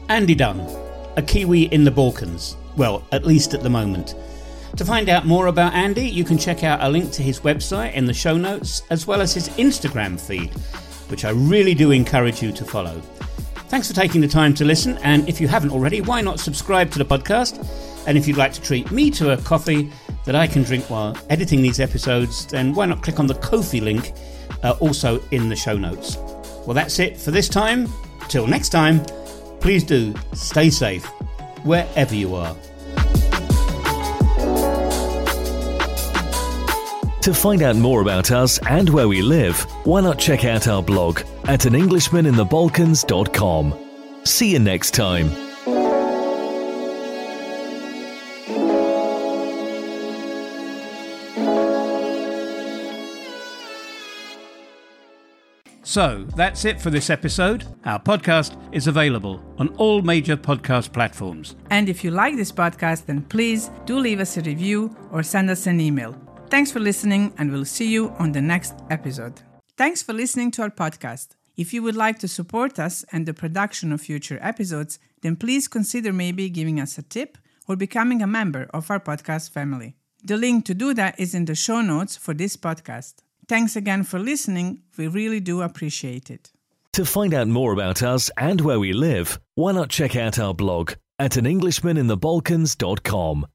Andy 0.09 0.35
Dunn, 0.35 0.59
a 1.17 1.21
Kiwi 1.21 1.63
in 1.63 1.83
the 1.83 1.91
Balkans. 1.91 2.55
Well, 2.77 3.05
at 3.11 3.25
least 3.25 3.53
at 3.53 3.61
the 3.61 3.69
moment. 3.69 4.15
To 4.77 4.85
find 4.85 5.09
out 5.09 5.25
more 5.25 5.47
about 5.47 5.73
Andy, 5.73 6.07
you 6.07 6.23
can 6.23 6.37
check 6.37 6.63
out 6.63 6.81
a 6.81 6.89
link 6.89 7.11
to 7.13 7.23
his 7.23 7.39
website 7.41 7.93
in 7.93 8.05
the 8.05 8.13
show 8.13 8.37
notes, 8.37 8.83
as 8.89 9.07
well 9.07 9.19
as 9.19 9.33
his 9.33 9.49
Instagram 9.49 10.19
feed, 10.19 10.53
which 11.09 11.25
I 11.25 11.31
really 11.31 11.73
do 11.73 11.91
encourage 11.91 12.41
you 12.41 12.51
to 12.51 12.63
follow. 12.63 13.01
Thanks 13.67 13.87
for 13.87 13.93
taking 13.93 14.21
the 14.21 14.27
time 14.27 14.53
to 14.55 14.65
listen, 14.65 14.97
and 14.99 15.27
if 15.27 15.41
you 15.41 15.47
haven't 15.47 15.71
already, 15.71 16.01
why 16.01 16.21
not 16.21 16.39
subscribe 16.39 16.91
to 16.91 16.99
the 16.99 17.05
podcast? 17.05 17.65
And 18.07 18.17
if 18.17 18.27
you'd 18.27 18.37
like 18.37 18.53
to 18.53 18.61
treat 18.61 18.89
me 18.91 19.11
to 19.11 19.31
a 19.33 19.37
coffee 19.37 19.91
that 20.25 20.35
I 20.35 20.47
can 20.47 20.63
drink 20.63 20.89
while 20.89 21.15
editing 21.29 21.61
these 21.61 21.79
episodes, 21.79 22.45
then 22.45 22.73
why 22.73 22.85
not 22.85 23.01
click 23.01 23.17
on 23.19 23.27
the 23.27 23.35
Ko-fi 23.35 23.79
link, 23.79 24.11
uh, 24.63 24.75
also 24.79 25.21
in 25.31 25.47
the 25.49 25.55
show 25.55 25.77
notes. 25.77 26.17
Well, 26.65 26.73
that's 26.73 26.99
it 26.99 27.15
for 27.17 27.31
this 27.31 27.47
time. 27.49 27.87
Till 28.27 28.47
next 28.47 28.69
time, 28.69 29.03
please 29.59 29.83
do 29.83 30.13
stay 30.33 30.69
safe 30.69 31.05
wherever 31.63 32.15
you 32.15 32.35
are. 32.35 32.55
To 37.23 37.33
find 37.33 37.63
out 37.63 37.75
more 37.75 38.01
about 38.01 38.31
us 38.31 38.59
and 38.67 38.89
where 38.89 39.09
we 39.09 39.21
live, 39.21 39.59
why 39.83 40.01
not 40.01 40.19
check 40.19 40.45
out 40.45 40.67
our 40.67 40.81
blog 40.81 41.19
at 41.45 41.59
anenglishmaninthebalkans.com. 41.61 43.85
See 44.23 44.51
you 44.53 44.59
next 44.59 44.93
time. 44.93 45.48
So 55.89 56.23
that's 56.35 56.65
it 56.65 56.79
for 56.79 56.91
this 56.91 57.09
episode. 57.09 57.65
Our 57.83 57.99
podcast 57.99 58.55
is 58.71 58.85
available 58.85 59.43
on 59.57 59.69
all 59.69 60.03
major 60.03 60.37
podcast 60.37 60.93
platforms. 60.93 61.55
And 61.71 61.89
if 61.89 62.03
you 62.03 62.11
like 62.11 62.35
this 62.35 62.51
podcast, 62.51 63.07
then 63.07 63.23
please 63.23 63.71
do 63.87 63.97
leave 63.97 64.19
us 64.19 64.37
a 64.37 64.41
review 64.41 64.95
or 65.11 65.23
send 65.23 65.49
us 65.49 65.65
an 65.65 65.79
email. 65.79 66.15
Thanks 66.51 66.71
for 66.71 66.79
listening, 66.79 67.33
and 67.39 67.51
we'll 67.51 67.65
see 67.65 67.87
you 67.87 68.09
on 68.19 68.33
the 68.33 68.39
next 68.39 68.75
episode. 68.91 69.41
Thanks 69.77 70.03
for 70.03 70.13
listening 70.13 70.51
to 70.51 70.61
our 70.61 70.69
podcast. 70.69 71.29
If 71.57 71.73
you 71.73 71.81
would 71.81 71.95
like 71.95 72.19
to 72.19 72.27
support 72.27 72.77
us 72.77 73.03
and 73.11 73.25
the 73.25 73.33
production 73.33 73.91
of 73.91 73.99
future 73.99 74.37
episodes, 74.43 74.99
then 75.23 75.35
please 75.37 75.67
consider 75.67 76.13
maybe 76.13 76.51
giving 76.51 76.79
us 76.79 76.99
a 76.99 77.01
tip 77.01 77.35
or 77.67 77.75
becoming 77.75 78.21
a 78.21 78.27
member 78.27 78.69
of 78.75 78.91
our 78.91 78.99
podcast 78.99 79.49
family. 79.49 79.95
The 80.23 80.37
link 80.37 80.65
to 80.65 80.75
do 80.75 80.93
that 80.93 81.19
is 81.19 81.33
in 81.33 81.45
the 81.45 81.55
show 81.55 81.81
notes 81.81 82.15
for 82.15 82.35
this 82.35 82.57
podcast. 82.57 83.23
Thanks 83.49 83.75
again 83.75 84.03
for 84.03 84.19
listening. 84.19 84.83
We 84.95 85.07
really 85.07 85.39
do 85.39 85.63
appreciate 85.63 86.29
it. 86.29 86.51
To 86.93 87.03
find 87.03 87.33
out 87.33 87.47
more 87.47 87.73
about 87.73 88.03
us 88.03 88.29
and 88.37 88.61
where 88.61 88.79
we 88.79 88.93
live, 88.93 89.39
why 89.55 89.71
not 89.71 89.89
check 89.89 90.15
out 90.15 90.37
our 90.37 90.53
blog 90.53 90.91
at 91.17 91.31
anenglishmaninthebalkans.com. 91.31 93.47